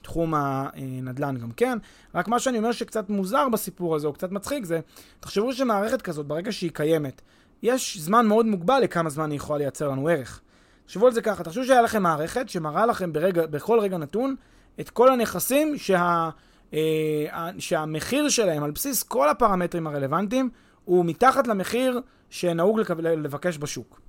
[0.00, 1.78] בתחום הנדל"ן גם כן.
[2.14, 4.80] רק מה שאני אומר שקצת מוזר בסיפור הזה, או קצת מצחיק, זה,
[5.20, 7.22] תחשבו שמערכת כזאת, ברגע שהיא קיימת,
[7.62, 10.40] יש זמן מאוד מוגבל לכמה זמן היא יכולה לייצר לנו ערך.
[10.86, 14.34] תחשבו על זה ככה, תחשבו שהיה לכם מערכת שמראה לכם ברגע, בכל רגע נתון
[14.80, 16.30] את כל הנכסים שה,
[16.74, 20.50] אה, שהמחיר שלהם, על בסיס כל הפרמטרים הרלוונטיים,
[20.84, 24.00] הוא מתחת למחיר שנהוג לבקש בשוק.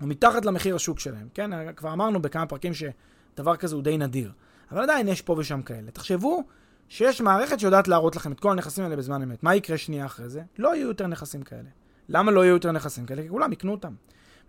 [0.00, 1.74] הוא מתחת למחיר השוק שלהם, כן?
[1.74, 4.32] כבר אמרנו בכמה פרקים שדבר כזה הוא די נדיר.
[4.72, 5.90] אבל עדיין יש פה ושם כאלה.
[5.90, 6.42] תחשבו
[6.88, 9.42] שיש מערכת שיודעת להראות לכם את כל הנכסים האלה בזמן אמת.
[9.42, 10.42] מה יקרה שנייה אחרי זה?
[10.58, 11.68] לא יהיו יותר נכסים כאלה.
[12.08, 13.22] למה לא יהיו יותר נכסים כאלה?
[13.22, 13.92] כי כולם יקנו אותם.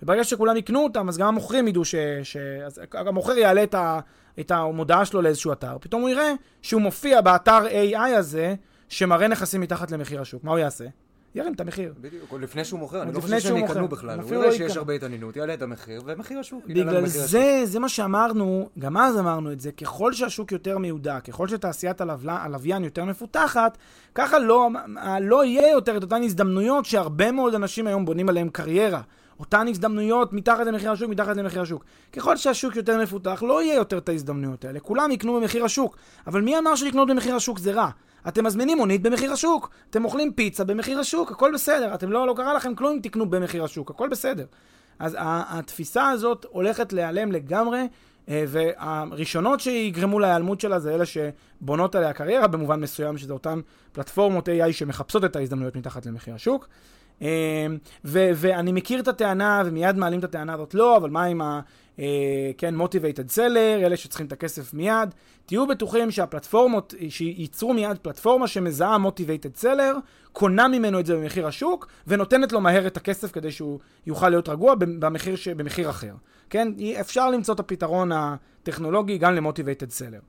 [0.01, 1.95] וברגע שכולם יקנו אותם, אז גם המוכרים ידעו ש...
[2.24, 2.38] ש...
[2.38, 3.99] אז המוכר יעלה את, ה...
[4.39, 5.78] את המודעה שלו לאיזשהו אתר.
[5.82, 8.55] פתאום הוא יראה שהוא מופיע באתר AI הזה,
[8.89, 10.43] שמראה נכסים מתחת למחיר השוק.
[10.43, 10.86] מה הוא יעשה?
[11.36, 11.94] ירים את המחיר.
[12.02, 14.20] בדיוק, עוד לפני שהוא מוכר, אני לא חושב שהם יקנו בכלל.
[14.20, 16.66] הוא לא שיש הרבה התעניינות, יעלה את המחיר, ומחיר השוק.
[16.68, 21.48] בגלל זה, זה מה שאמרנו, גם אז אמרנו את זה, ככל שהשוק יותר מיודע, ככל
[21.48, 23.78] שתעשיית הלוויין יותר מפותחת,
[24.16, 24.70] ככה לא,
[25.22, 29.02] לא יהיה יותר את אותן הזדמנויות שהרבה מאוד אנשים היום בונים עליהן קריירה.
[29.40, 31.84] אותן הזדמנויות מתחת למחיר השוק, מתחת למחיר השוק.
[32.14, 34.80] ככל שהשוק יותר מפותח, לא יהיה יותר את ההזדמנויות האלה.
[34.80, 35.98] כולם יקנו במחיר השוק.
[36.28, 37.90] אבל מי אמר שלקנות במחיר השוק זה רע?
[38.28, 42.34] אתם מזמינים מונית במחיר השוק, אתם אוכלים פיצה במחיר השוק, הכל בסדר, אתם לא, לא
[42.38, 44.45] קרה לכם כלום אם תקנו במחיר השוק, הכל בסדר.
[44.99, 47.88] אז התפיסה הזאת הולכת להיעלם לגמרי,
[48.30, 53.59] אה, והראשונות שיגרמו להיעלמות שלה זה אלה שבונות עליה קריירה, במובן מסוים שזה אותן
[53.91, 56.67] פלטפורמות AI שמחפשות את ההזדמנויות מתחת למחיר השוק.
[57.22, 57.68] אה,
[58.05, 61.61] ו- ואני מכיר את הטענה, ומיד מעלים את הטענה הזאת, לא, אבל מה עם ה...
[61.99, 65.09] אה, כן, מוטיבייטד סלר, אלה שצריכים את הכסף מיד.
[65.45, 69.95] תהיו בטוחים שהפלטפורמות, שייצרו מיד פלטפורמה שמזהה מוטיבייטד סלר,
[70.32, 74.49] קונה ממנו את זה במחיר השוק, ונותנת לו מהר את הכסף כדי שהוא יוכל להיות
[74.49, 75.47] רגוע במחיר, ש...
[75.47, 76.14] במחיר אחר.
[76.49, 76.68] כן,
[76.99, 80.20] אפשר למצוא את הפתרון הטכנולוגי גם למוטיבייטד סלר.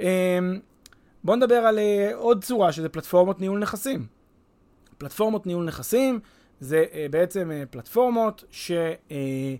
[0.00, 0.38] אה,
[1.24, 4.06] בואו נדבר על אה, עוד צורה, שזה פלטפורמות ניהול נכסים.
[5.02, 6.20] פלטפורמות ניהול נכסים
[6.60, 8.72] זה בעצם פלטפורמות ש...
[9.10, 9.54] אה,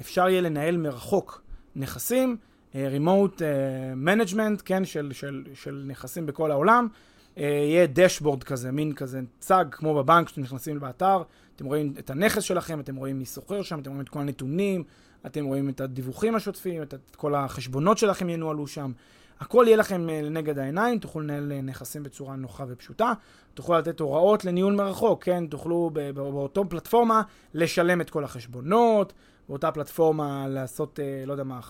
[0.00, 1.42] אפשר יהיה לנהל מרחוק
[1.76, 2.36] נכסים,
[2.74, 6.88] אה, remote אה, management, כן, של, של, של נכסים בכל העולם.
[7.36, 11.22] יהיה דשבורד כזה, מין כזה צג, כמו בבנק, שאתם נכנסים באתר,
[11.56, 14.84] אתם רואים את הנכס שלכם, אתם רואים מי סוחר שם, אתם רואים את כל הנתונים,
[15.26, 18.92] אתם רואים את הדיווחים השוטפים, את, את כל החשבונות שלכם ינוהלו שם.
[19.40, 23.12] הכל יהיה לכם אה, לנגד העיניים, תוכלו לנהל אה, נכסים בצורה נוחה ופשוטה,
[23.54, 25.46] תוכלו לתת הוראות לניהול מרחוק, כן?
[25.46, 27.22] תוכלו באותו פלטפורמה
[27.54, 29.12] לשלם את כל החשבונות,
[29.48, 31.60] באותה פלטפורמה לעשות, אה, לא יודע מה,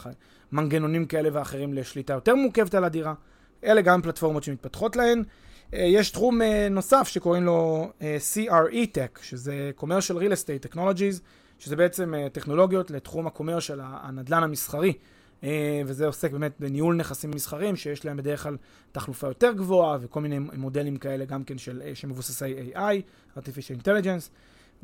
[0.52, 3.14] מנגנונים כאלה ואחרים לשליטה יותר מורכבת על הדירה.
[3.64, 5.22] אלה גם פלטפורמות שמתפתחות להן.
[5.72, 6.40] יש תחום
[6.70, 11.20] נוסף שקוראים לו CRE Tech, שזה Commercial Real Estate Technologies,
[11.58, 14.92] שזה בעצם טכנולוגיות לתחום ה-commercial, הנדלן המסחרי,
[15.86, 18.56] וזה עוסק באמת בניהול נכסים מסחרים, שיש להם בדרך כלל
[18.92, 22.78] תחלופה יותר גבוהה, וכל מיני מודלים כאלה גם כן של, אה, שמבוססי AI,
[23.38, 24.30] artificial intelligence.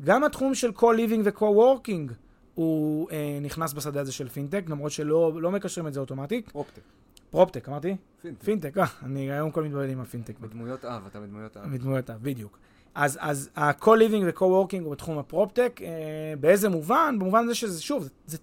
[0.03, 2.13] גם התחום של co-living ו-co-working
[2.55, 6.51] הוא אה, נכנס בשדה הזה של פינטק, למרות שלא לא מקשרים את זה אוטומטית.
[6.51, 6.81] פרופטק.
[7.29, 7.95] פרופטק, אמרתי?
[8.21, 8.43] פינטק.
[8.43, 10.39] פינטק, אה, אני היום כל מתבלבל עם הפינטק.
[10.39, 11.73] בדמויות אב, אתה בדמויות אב.
[11.73, 12.59] בדמויות אב, בדיוק.
[12.95, 15.79] אז, אז ה-co-living ו-co-working הוא בתחום הפרופטק.
[15.83, 17.15] אה, באיזה מובן?
[17.19, 18.37] במובן זה שזה, שוב, זה, זה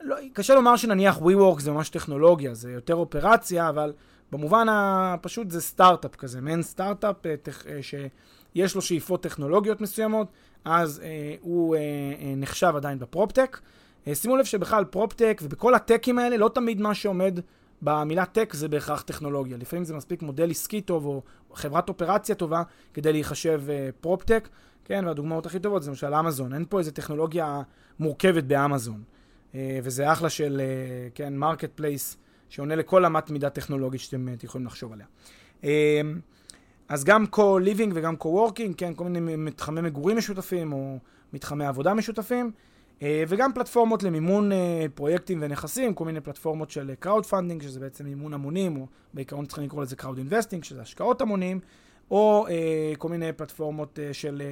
[0.00, 3.92] לא, קשה לומר שנניח WeWork זה ממש טכנולוגיה, זה יותר אופרציה, אבל
[4.32, 10.28] במובן הפשוט זה סטארט-אפ כזה, מעין סטארט-אפ אה, תכ, אה, שיש לו שאיפות טכנולוגיות מסוימות,
[10.64, 13.60] אז אה, הוא אה, אה, נחשב עדיין בפרופטק.
[14.06, 17.40] אה, שימו לב שבכלל פרופטק ובכל הטקים האלה לא תמיד מה שעומד
[17.82, 19.56] במילה טק זה בהכרח טכנולוגיה.
[19.56, 21.22] לפעמים זה מספיק מודל עסקי טוב או
[21.54, 22.62] חברת אופרציה טובה
[22.94, 23.70] כדי להיחשב אה,
[24.00, 24.48] פרופטק,
[24.84, 26.54] כן, והדוגמאות הכי טובות זה למשל אמזון.
[26.54, 27.62] אין פה איזה טכנולוגיה
[27.98, 29.02] מורכבת באמזון.
[29.54, 32.16] אה, וזה אחלה של, אה, כן, marketplace
[32.48, 35.06] שעונה לכל אמת מידה טכנולוגית שאתם אה, יכולים לחשוב עליה.
[36.88, 40.98] אז גם co-living וגם co-working, כן, כל מיני מתחמי מגורים משותפים או
[41.32, 42.52] מתחמי עבודה משותפים.
[43.02, 48.04] אה, וגם פלטפורמות למימון אה, פרויקטים ונכסים, כל מיני פלטפורמות של crowd funding, שזה בעצם
[48.04, 51.60] מימון המונים, או בעיקרון צריכים לקרוא לזה crowd investing, שזה השקעות המונים,
[52.10, 54.42] או אה, כל מיני פלטפורמות של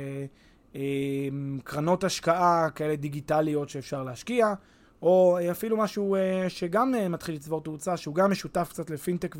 [1.64, 4.55] קרנות השקעה כאלה דיגיטליות שאפשר להשקיע,
[5.03, 6.16] או אפילו משהו
[6.48, 9.36] שגם מתחיל לצבור תאוצה, שהוא גם משותף קצת לפינטק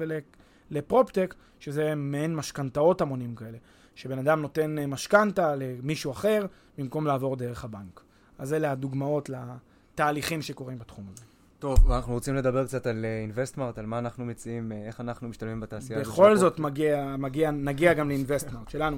[0.71, 3.59] ולפרופטק, שזה מעין משכנתאות המונים כאלה,
[3.95, 6.47] שבן אדם נותן משכנתה למישהו אחר
[6.79, 8.01] במקום לעבור דרך הבנק.
[8.39, 11.25] אז אלה הדוגמאות לתהליכים שקורים בתחום הזה.
[11.59, 15.61] טוב, ואנחנו רוצים לדבר קצת על אינבסטמארט, על מה אנחנו מציעים, אה, איך אנחנו משתלמים
[15.61, 16.13] בתעשייה הזאת.
[16.13, 18.97] בכל זאת מגיע, מגיע, נגיע גם לאינבסטמארט שלנו.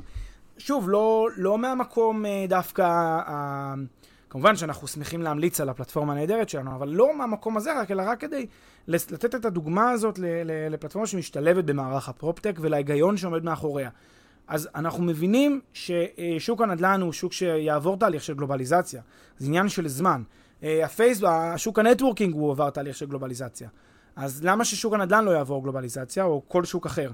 [0.58, 3.20] שוב, לא, לא מהמקום אה, דווקא,
[4.34, 8.20] כמובן שאנחנו שמחים להמליץ על הפלטפורמה הנהדרת שלנו, אבל לא מהמקום הזה רק, אלא רק
[8.20, 8.46] כדי
[8.88, 10.18] לתת את הדוגמה הזאת
[10.70, 13.90] לפלטפורמה שמשתלבת במערך הפרופטק ולהיגיון שעומד מאחוריה.
[14.48, 19.02] אז אנחנו מבינים ששוק הנדל"ן הוא שוק שיעבור תהליך של גלובליזציה.
[19.38, 20.22] זה עניין של זמן.
[20.62, 23.68] אה, הפייסבוק, השוק ה-networking הוא עבר תהליך של גלובליזציה.
[24.16, 27.10] אז למה ששוק הנדל"ן לא יעבור גלובליזציה, או כל שוק אחר?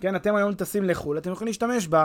[0.00, 1.96] כן, אתם היום טסים לחו"ל, אתם יכולים להשתמש ב...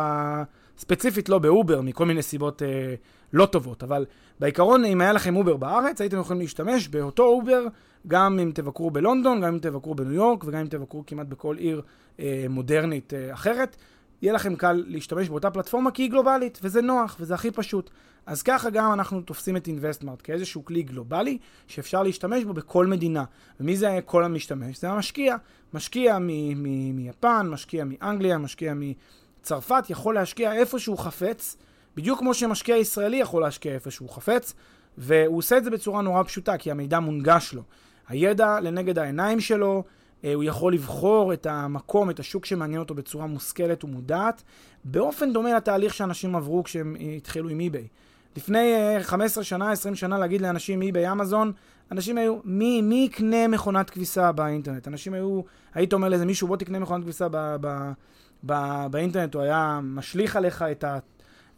[0.77, 2.95] ספציפית לא באובר, מכל מיני סיבות אה,
[3.33, 4.05] לא טובות, אבל
[4.39, 7.63] בעיקרון, אם היה לכם אובר בארץ, הייתם יכולים להשתמש באותו אובר,
[8.07, 11.81] גם אם תבקרו בלונדון, גם אם תבקרו בניו יורק, וגם אם תבקרו כמעט בכל עיר
[12.19, 13.75] אה, מודרנית אה, אחרת.
[14.21, 17.89] יהיה לכם קל להשתמש באותה פלטפורמה כי היא גלובלית, וזה נוח, וזה הכי פשוט.
[18.25, 21.37] אז ככה גם אנחנו תופסים את אינבסטמארט כאיזשהו כלי גלובלי
[21.67, 23.23] שאפשר להשתמש בו בכל מדינה.
[23.59, 24.81] ומי זה כל המשתמש?
[24.81, 25.35] זה המשקיע.
[25.73, 31.57] משקיע מיפן, משקיע מאנגליה, משקיע מצרפת, יכול להשקיע איפה שהוא חפץ,
[31.95, 34.53] בדיוק כמו שמשקיע ישראלי יכול להשקיע איפה שהוא חפץ,
[34.97, 37.63] והוא עושה את זה בצורה נורא פשוטה, כי המידע מונגש לו.
[38.07, 39.83] הידע לנגד העיניים שלו,
[40.23, 44.43] הוא יכול לבחור את המקום, את השוק שמעניין אותו בצורה מושכלת ומודעת,
[44.83, 47.87] באופן דומה לתהליך שאנשים עברו כשהם התחילו עם אי-ביי.
[48.37, 51.51] לפני 15 אה, שנה, 20 שנה, להגיד לאנשים אי-ביי אמזון,
[51.91, 54.87] אנשים היו, מי, מי יקנה מכונת כביסה באינטרנט?
[54.87, 55.41] אנשים היו,
[55.73, 57.91] היית אומר לאיזה מישהו, בוא תקנה מכונת כביסה ב, ב,
[58.45, 60.97] ב, באינטרנט, הוא היה משליך עליך את, ה,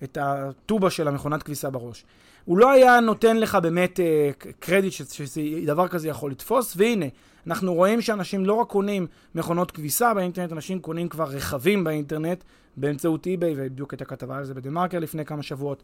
[0.04, 2.06] את הטובה של המכונת כביסה בראש.
[2.46, 4.30] הוא לא היה נותן לך באמת אה,
[4.60, 7.06] קרדיט שדבר כזה יכול לתפוס, והנה,
[7.48, 12.44] אנחנו רואים שאנשים לא רק קונים מכונות כביסה באינטרנט, אנשים קונים כבר רכבים באינטרנט
[12.78, 15.84] באמצעות אי-ביי, ובדיוק הייתה כתבה על זה בדה-מרקר לפני כמה שבועות,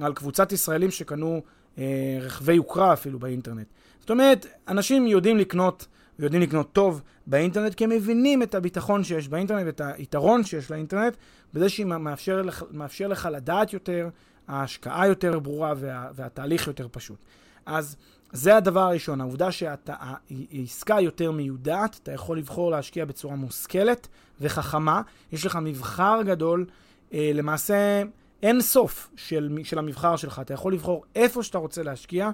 [0.00, 1.42] על קבוצת ישראלים שקנו
[1.78, 3.66] אה, רכבי יוקרה אפילו באינטרנט.
[4.00, 5.86] זאת אומרת, אנשים יודעים לקנות,
[6.18, 11.16] ויודעים לקנות טוב באינטרנט, כי הם מבינים את הביטחון שיש באינטרנט ואת היתרון שיש לאינטרנט,
[11.54, 14.08] בזה שהיא מאפשר מאפשר לך לדעת יותר,
[14.48, 17.18] ההשקעה יותר ברורה וה, והתהליך יותר פשוט.
[17.66, 17.96] אז
[18.32, 24.08] זה הדבר הראשון, העובדה שהעסקה יותר מיודעת, אתה יכול לבחור להשקיע בצורה מושכלת
[24.40, 25.02] וחכמה,
[25.32, 26.66] יש לך מבחר גדול,
[27.14, 28.02] אה, למעשה
[28.42, 32.30] אין סוף של, של המבחר שלך, אתה יכול לבחור איפה שאתה רוצה להשקיע.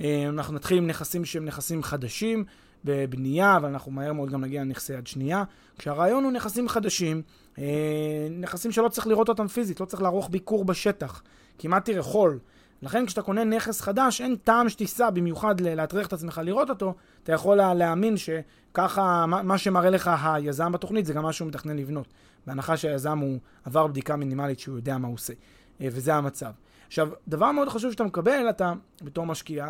[0.00, 2.44] אה, אנחנו נתחיל עם נכסים שהם נכסים חדשים,
[2.84, 5.44] בבנייה, אבל אנחנו מהר מאוד גם נגיע לנכסי יד שנייה.
[5.78, 7.22] כשהרעיון הוא נכסים חדשים,
[7.58, 7.64] אה,
[8.30, 11.22] נכסים שלא צריך לראות אותם פיזית, לא צריך לערוך ביקור בשטח.
[11.58, 12.38] כמעט תראה חול.
[12.82, 17.32] לכן כשאתה קונה נכס חדש, אין טעם שתיסע במיוחד להטריח את עצמך לראות אותו, אתה
[17.32, 22.06] יכול להאמין שככה, מה שמראה לך היזם בתוכנית זה גם מה שהוא מתכנן לבנות.
[22.46, 25.32] בהנחה שהיזם הוא עבר בדיקה מינימלית שהוא יודע מה הוא עושה.
[25.80, 26.50] אה, וזה המצב.
[26.86, 28.72] עכשיו, דבר מאוד חשוב שאתה מקבל, אתה
[29.02, 29.66] בתור משקיע,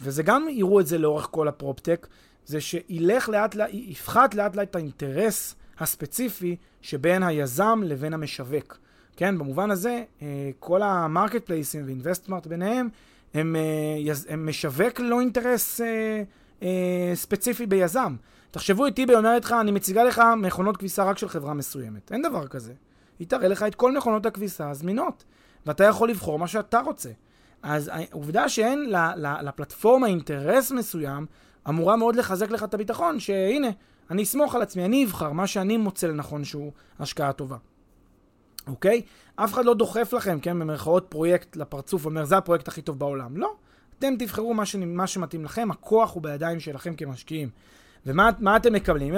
[0.00, 2.06] וזה גם יראו את זה לאורך כל הפרופטק,
[2.46, 8.78] זה שילך לאט יפחת לאט לאט את האינטרס הספציפי שבין היזם לבין המשווק.
[9.20, 12.88] כן, במובן הזה, אה, כל המרקט פלייסים ואינבסטמארט ביניהם,
[13.34, 13.56] הם,
[14.28, 15.80] הם משווק ללא אינטרס
[17.14, 18.16] ספציפי ביזם.
[18.50, 22.12] תחשבו איתי, היא אומרת לך, אני מציגה לך מכונות כביסה רק של חברה מסוימת.
[22.12, 22.72] אין דבר כזה.
[23.18, 25.24] היא תראה לך את כל מכונות הכביסה הזמינות,
[25.66, 27.10] ואתה יכול לבחור מה שאתה רוצה.
[27.62, 28.92] אז העובדה שאין
[29.42, 31.26] לפלטפורמה אינטרס מסוים,
[31.68, 33.68] אמורה מאוד לחזק לך את הביטחון, שהנה,
[34.10, 37.56] אני אסמוך על עצמי, אני אבחר מה שאני מוצא לנכון שהוא השקעה טובה.
[38.66, 39.02] אוקיי?
[39.36, 43.36] אף אחד לא דוחף לכם, כן, במרכאות פרויקט לפרצוף, אומר, זה הפרויקט הכי טוב בעולם.
[43.36, 43.54] לא.
[43.98, 44.76] אתם תבחרו מה, ש...
[44.76, 47.50] מה שמתאים לכם, הכוח הוא בידיים שלכם כמשקיעים.
[48.06, 49.14] ומה אתם מקבלים?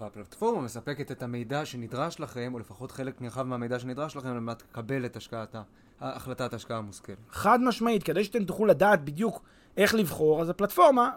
[0.00, 4.62] והפלטפורמה מספקת את המידע שנדרש לכם, או לפחות חלק נרחב מהמידע שנדרש לכם, על מנת
[4.70, 5.56] לקבל את השקעת,
[6.00, 7.16] החלטת ההשקעה המושכלת.
[7.30, 9.42] חד משמעית, כדי שאתם תוכלו לדעת בדיוק
[9.76, 11.10] איך לבחור, אז הפלטפורמה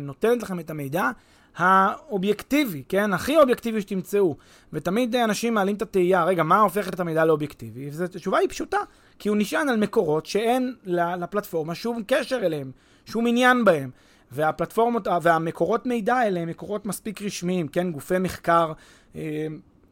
[0.00, 1.10] נותנת לכם את המידע
[1.56, 3.12] האובייקטיבי, כן?
[3.12, 4.36] הכי אובייקטיבי שתמצאו.
[4.72, 7.90] ותמיד אנשים מעלים את התהייה, רגע, מה הופך את המידע לאובייקטיבי?
[8.04, 8.78] התשובה היא פשוטה,
[9.18, 12.70] כי הוא נשען על מקורות שאין לפלטפורמה שום קשר אליהם,
[13.04, 13.90] שום עניין בהם.
[14.32, 17.92] והפלטפורמות והמקורות מידע האלה הם מקורות מספיק רשמיים, כן?
[17.92, 18.72] גופי מחקר,
[19.16, 19.46] אה,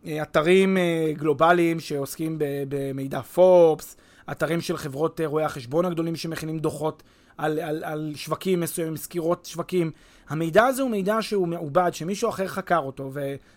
[0.06, 2.36] אה, אתרים אה, גלובליים שעוסקים
[2.68, 3.96] במידע פורבס,
[4.30, 7.02] אתרים של חברות רואי החשבון הגדולים שמכינים דוחות
[7.38, 9.90] על, על, על שווקים מסוימים, סקירות שווקים.
[10.28, 13.10] המידע הזה הוא מידע שהוא מעובד, שמישהו אחר חקר אותו,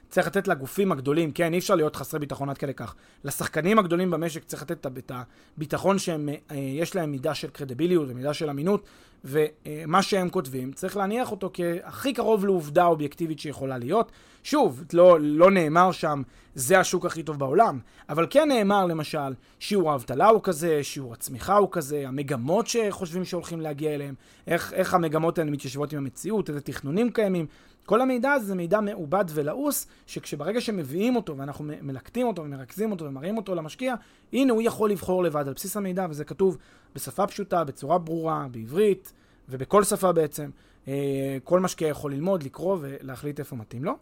[0.07, 2.95] וצריך לתת לגופים הגדולים, כן, אי אפשר להיות חסרי ביטחון עד כדי כך.
[3.23, 5.11] לשחקנים הגדולים במשק צריך לתת את
[5.57, 8.85] הביטחון שיש להם מידה של קרדיביליות ומידה של אמינות,
[9.25, 14.11] ומה שהם כותבים, צריך להניח אותו כהכי קרוב לעובדה אובייקטיבית שיכולה להיות.
[14.43, 16.21] שוב, לא, לא נאמר שם,
[16.55, 17.79] זה השוק הכי טוב בעולם,
[18.09, 23.61] אבל כן נאמר למשל, שיעור האבטלה הוא כזה, שיעור הצמיחה הוא כזה, המגמות שחושבים שהולכים
[23.61, 24.15] להגיע אליהם,
[24.47, 27.45] איך, איך המגמות האלה מתיישבות עם המציאות, איזה תכנונים קיימים.
[27.87, 33.05] כל המידע הזה זה מידע מעובד ולעוס, שכשברגע שמביאים אותו ואנחנו מלקטים אותו ומרכזים אותו
[33.05, 33.95] ומראים אותו למשקיע,
[34.33, 36.57] הנה הוא יכול לבחור לבד על בסיס המידע, וזה כתוב
[36.95, 39.13] בשפה פשוטה, בצורה ברורה, בעברית
[39.49, 40.49] ובכל שפה בעצם.
[40.87, 43.93] אה, כל משקיע יכול ללמוד, לקרוא ולהחליט איפה מתאים לו.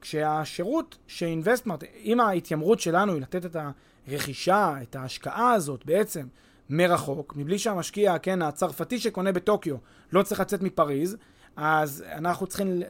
[0.00, 3.56] כשהשירות שאינבסטמרט, אם ההתיימרות שלנו היא לתת את
[4.08, 6.26] הרכישה, את ההשקעה הזאת בעצם
[6.70, 9.76] מרחוק, מבלי שהמשקיע, כן, הצרפתי שקונה בטוקיו,
[10.12, 11.16] לא צריך לצאת מפריז,
[11.60, 12.82] אז אנחנו צריכים,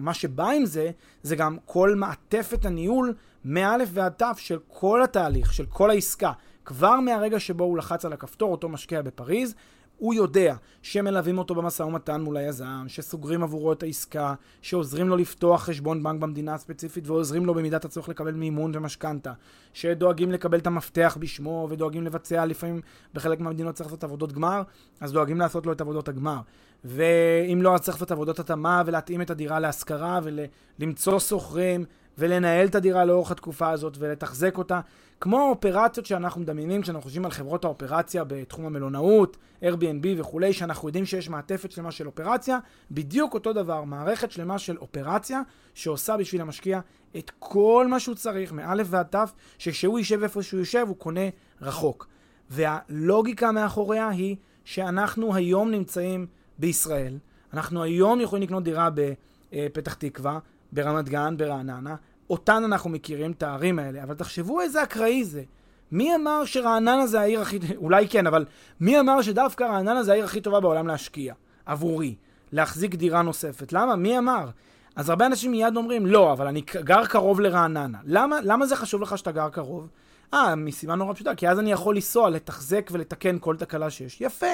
[0.00, 0.90] מה שבא עם זה,
[1.22, 6.32] זה גם כל מעטפת הניהול מא' ועד ת' של כל התהליך, של כל העסקה.
[6.64, 9.54] כבר מהרגע שבו הוא לחץ על הכפתור, אותו משקיע בפריז,
[9.96, 15.62] הוא יודע שמלווים אותו במשא ומתן מול היזם, שסוגרים עבורו את העסקה, שעוזרים לו לפתוח
[15.62, 19.32] חשבון בנק במדינה הספציפית ועוזרים לו במידת הצורך לקבל מימון ומשכנתה,
[19.72, 22.80] שדואגים לקבל את המפתח בשמו ודואגים לבצע, לפעמים
[23.14, 24.62] בחלק מהמדינות צריך לעשות עבודות גמר,
[25.00, 26.40] אז דואגים לעשות לו את עבודות הגמר.
[26.84, 30.20] ואם לא, אז צריך לעשות עבודות התאמה ולהתאים את הדירה להשכרה
[30.78, 31.84] ולמצוא שוכרים
[32.18, 34.80] ולנהל את הדירה לאורך התקופה הזאת ולתחזק אותה.
[35.20, 41.06] כמו האופרציות שאנחנו מדמיינים כשאנחנו חושבים על חברות האופרציה בתחום המלונאות, Airbnb וכולי, שאנחנו יודעים
[41.06, 42.58] שיש מעטפת שלמה של אופרציה,
[42.90, 45.40] בדיוק אותו דבר, מערכת שלמה של אופרציה
[45.74, 46.80] שעושה בשביל המשקיע
[47.16, 51.28] את כל מה שהוא צריך, מאלף ועד תף, שכשהוא יישב איפה שהוא יושב הוא קונה
[51.62, 52.08] רחוק.
[52.50, 56.26] והלוגיקה מאחוריה היא שאנחנו היום נמצאים
[56.58, 57.18] בישראל,
[57.54, 58.88] אנחנו היום יכולים לקנות דירה
[59.52, 60.38] בפתח תקווה,
[60.72, 61.96] ברמת גן, ברעננה,
[62.30, 65.42] אותן אנחנו מכירים, את הערים האלה, אבל תחשבו איזה אקראי זה.
[65.92, 67.58] מי אמר שרעננה זה העיר הכי...
[67.76, 68.44] אולי כן, אבל
[68.80, 71.34] מי אמר שדווקא רעננה זה העיר הכי טובה בעולם להשקיע?
[71.66, 72.14] עבורי.
[72.52, 73.72] להחזיק דירה נוספת.
[73.72, 73.96] למה?
[73.96, 74.48] מי אמר?
[74.96, 77.98] אז הרבה אנשים מיד אומרים, לא, אבל אני גר קרוב לרעננה.
[78.04, 79.88] למה, למה זה חשוב לך שאתה גר קרוב?
[80.34, 84.20] אה, מסיבה נורא פשוטה, כי אז אני יכול לנסוע, לתחזק ולתקן כל תקלה שיש.
[84.20, 84.46] יפה,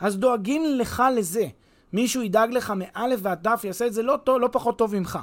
[0.00, 1.46] אז דואגים לך לזה.
[1.92, 5.18] מישהו ידאג לך מאלף ועד תף, יעשה את זה לא, טוב, לא פחות טוב ממך.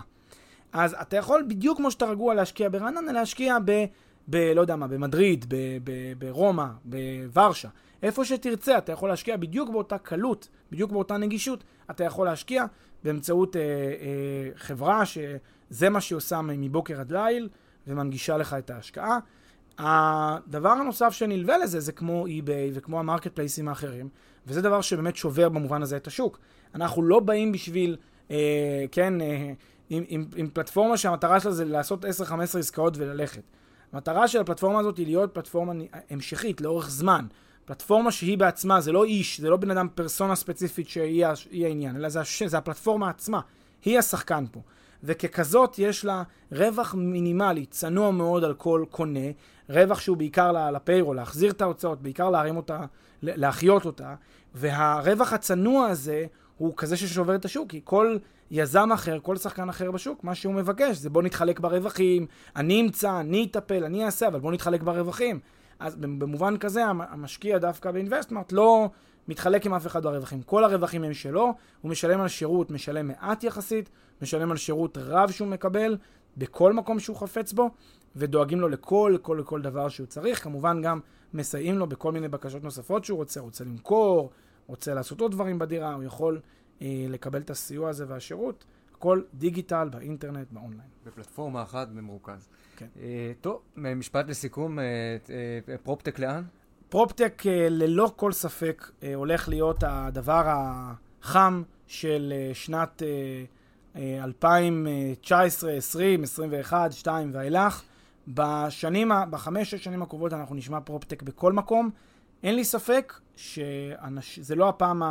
[0.73, 3.85] אז אתה יכול, בדיוק כמו שאתה רגוע להשקיע ברעננה, להשקיע ב...
[4.29, 4.35] ב...
[4.55, 7.69] לא יודע מה, במדריד, ב, ב, ברומא, בוורשה.
[8.03, 12.65] איפה שתרצה, אתה יכול להשקיע בדיוק באותה קלות, בדיוק באותה נגישות, אתה יכול להשקיע
[13.03, 13.67] באמצעות אה, אה,
[14.55, 17.49] חברה שזה מה שהיא עושה מבוקר עד ליל,
[17.87, 19.19] ומנגישה לך את ההשקעה.
[19.78, 24.09] הדבר הנוסף שנלווה לזה זה כמו eBay וכמו המרקט פלייסים האחרים,
[24.47, 26.39] וזה דבר שבאמת שובר במובן הזה את השוק.
[26.76, 27.97] אנחנו לא באים בשביל,
[28.32, 29.53] אה, כן, אה,
[29.89, 32.07] עם, עם, עם פלטפורמה שהמטרה שלה זה לעשות 10-15
[32.59, 33.43] עסקאות וללכת.
[33.93, 35.73] המטרה של הפלטפורמה הזאת היא להיות פלטפורמה
[36.09, 37.26] המשכית, לאורך זמן.
[37.65, 41.26] פלטפורמה שהיא בעצמה, זה לא איש, זה לא בן אדם פרסונה ספציפית שהיא
[41.65, 42.43] העניין, אלא זה, הש...
[42.43, 43.39] זה הפלטפורמה עצמה,
[43.86, 44.61] היא השחקן פה.
[45.03, 49.30] וככזאת יש לה רווח מינימלי, צנוע מאוד על כל קונה,
[49.70, 52.80] רווח שהוא בעיקר לפיירול, להחזיר את ההוצאות, בעיקר להרים אותה,
[53.24, 54.16] להחיות אותה,
[54.53, 56.26] והרווח הצנוע הזה
[56.57, 58.18] הוא כזה ששובר את השוק, כי כל
[58.51, 63.20] יזם אחר, כל שחקן אחר בשוק, מה שהוא מבקש זה בוא נתחלק ברווחים, אני אמצא,
[63.20, 65.39] אני אטפל, אני אעשה, אבל בוא נתחלק ברווחים.
[65.80, 68.89] אז במובן כזה, המשקיע דווקא באינבסטמרט לא
[69.28, 70.41] מתחלק עם אף אחד ברווחים.
[70.41, 73.89] כל הרווחים הם שלו, הוא משלם על שירות, משלם מעט יחסית,
[74.22, 75.97] משלם על שירות רב שהוא מקבל,
[76.38, 77.70] בכל מקום שהוא חפץ בו,
[78.16, 80.43] ודואגים לו לכל, כל, כל דבר שהוא צריך.
[80.43, 80.99] כמובן גם
[81.34, 84.32] מסייעים לו בכל מיני בקשות נוספות שהוא רוצה, רוצה למכור,
[84.68, 86.39] רוצה לעשות עוד דברים בדירה, הוא יכול
[86.82, 88.66] אה, לקבל את הסיוע הזה והשירות.
[88.97, 90.89] הכל digital, באינטרנט, באונליין.
[91.05, 92.49] בפלטפורמה אחת במרוכז.
[92.76, 92.88] כן.
[93.01, 94.84] אה, טוב, משפט לסיכום, אה,
[95.70, 96.43] אה, PropTech לאן?
[96.89, 103.03] PropTech אה, ללא כל ספק אה, הולך להיות הדבר החם של אה, שנת
[103.95, 107.84] אה, 2019, 20, 21, 2 ואילך.
[108.28, 111.89] בשנים, בחמש, שש שנים הקרובות אנחנו נשמע PropTech בכל מקום.
[112.43, 115.01] אין לי ספק שזה לא הפעם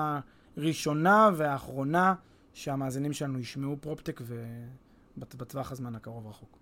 [0.56, 2.14] הראשונה והאחרונה
[2.52, 4.20] שהמאזינים שלנו ישמעו פרופטק
[5.16, 6.58] ובטווח הזמן הקרוב רחוק.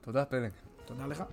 [0.00, 0.50] תודה, פלג.
[0.84, 1.24] תודה לך.